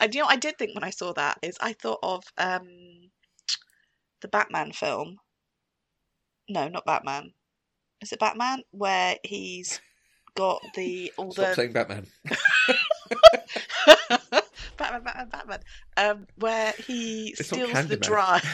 [0.00, 2.68] And you know, I did think when I saw that is I thought of um,
[4.20, 5.16] the Batman film.
[6.48, 7.32] No, not Batman.
[8.02, 9.80] Is it Batman where he's
[10.34, 12.06] got the all stop the saying Batman.
[14.76, 15.58] Batman, Batman, Batman,
[15.98, 18.00] um, where he It's steals the Candyman.
[18.00, 18.44] drive.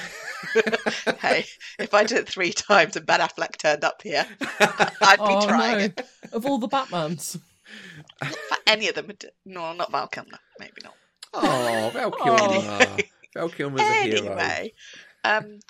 [1.20, 1.46] hey,
[1.78, 4.26] if I did it three times and Ben Affleck turned up here,
[4.60, 5.94] I'd be oh trying.
[5.96, 6.04] no!
[6.32, 7.38] Of all the Batmans,
[8.20, 9.10] For any of them,
[9.44, 10.94] no, not Val Kilmer, maybe not.
[11.32, 12.24] Oh, Val Oh.
[12.24, 12.96] Kilmer.
[13.34, 14.68] Val Kilmer's a hero.
[15.26, 15.60] Um,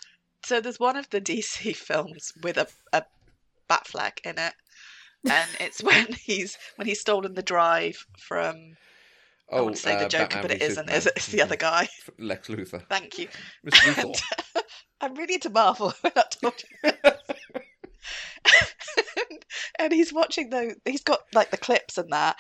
[0.45, 3.05] so there's one of the DC films with a, a
[3.87, 4.55] flag in it,
[5.25, 8.55] and it's when he's when he's stolen the drive from.
[9.53, 10.75] I Oh, want to say uh, the Joker, Batman but it isn't.
[10.75, 10.97] Superman.
[10.99, 11.13] Is it?
[11.17, 11.89] It's the other guy.
[12.19, 12.83] Lex Luthor.
[12.89, 13.29] Thank you.
[13.65, 14.03] Mr.
[14.03, 14.23] And,
[15.01, 15.95] I'm really into Marvel.
[16.05, 17.01] I you.
[19.79, 20.75] and he's watching the.
[20.85, 22.37] He's got like the clips and that,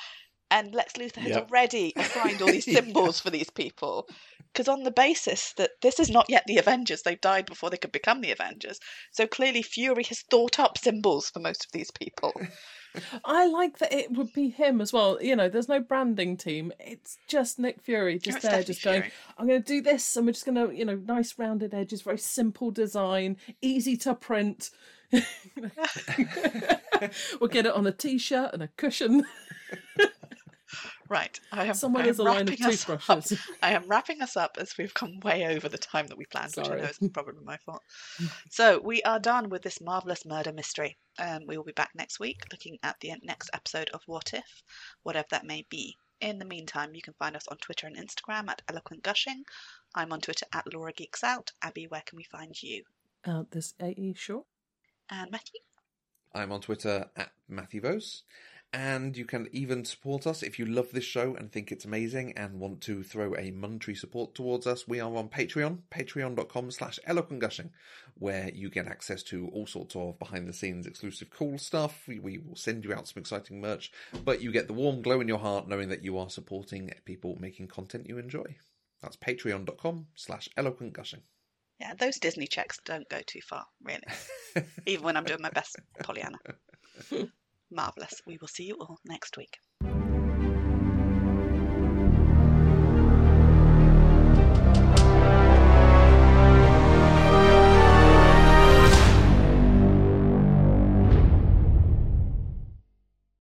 [0.50, 1.48] and Lex Luthor has Yep.
[1.48, 2.80] already assigned all these Yeah.
[2.80, 4.08] symbols for these people.
[4.57, 7.76] Because on the basis that this is not yet the Avengers, they've died before they
[7.76, 8.80] could become the Avengers.
[9.11, 12.32] So clearly, Fury has thought up symbols for most of these people.
[13.26, 15.18] I like that it would be him as well.
[15.20, 16.72] You know, there's no branding team.
[16.80, 19.02] It's just Nick Fury, just there, just going.
[19.02, 19.14] Fury.
[19.36, 22.00] I'm going to do this, and we're just going to, you know, nice rounded edges,
[22.00, 24.70] very simple design, easy to print.
[25.12, 25.20] we'll
[27.50, 29.26] get it on a t-shirt and a cushion.
[31.09, 31.74] Right, I am.
[31.74, 32.98] Somewhere I am there's a line of wrapping us up.
[33.00, 33.40] toothbrushes.
[33.62, 36.52] I am wrapping us up as we've gone way over the time that we planned,
[36.57, 36.82] which I Sorry.
[36.82, 37.82] know is probably my fault.
[38.50, 40.96] So we are done with this marvelous murder mystery.
[41.18, 44.62] Um, we will be back next week looking at the next episode of What If,
[45.02, 45.96] whatever that may be.
[46.20, 49.44] In the meantime, you can find us on Twitter and Instagram at Eloquent Gushing.
[49.94, 51.52] I'm on Twitter at Laura Geeks Out.
[51.62, 52.84] Abby, where can we find you?
[53.24, 54.44] Uh, this AE sure.
[55.11, 55.61] And Matthew?
[56.34, 58.22] I'm on Twitter at Matthew Vose.
[58.76, 62.34] And you can even support us if you love this show and think it's amazing
[62.36, 64.86] and want to throw a monetary support towards us.
[64.86, 67.70] We are on Patreon, patreon.com slash eloquentgushing,
[68.18, 72.02] where you get access to all sorts of behind the scenes exclusive cool stuff.
[72.06, 73.90] We, we will send you out some exciting merch,
[74.26, 77.38] but you get the warm glow in your heart knowing that you are supporting people
[77.40, 78.56] making content you enjoy.
[79.00, 81.22] That's patreon.com slash eloquentgushing.
[81.80, 84.66] Yeah, those Disney checks don't go too far, really.
[84.86, 86.36] Even when I'm doing my best Pollyanna.
[87.70, 88.20] Marvellous.
[88.26, 89.58] We will see you all next week.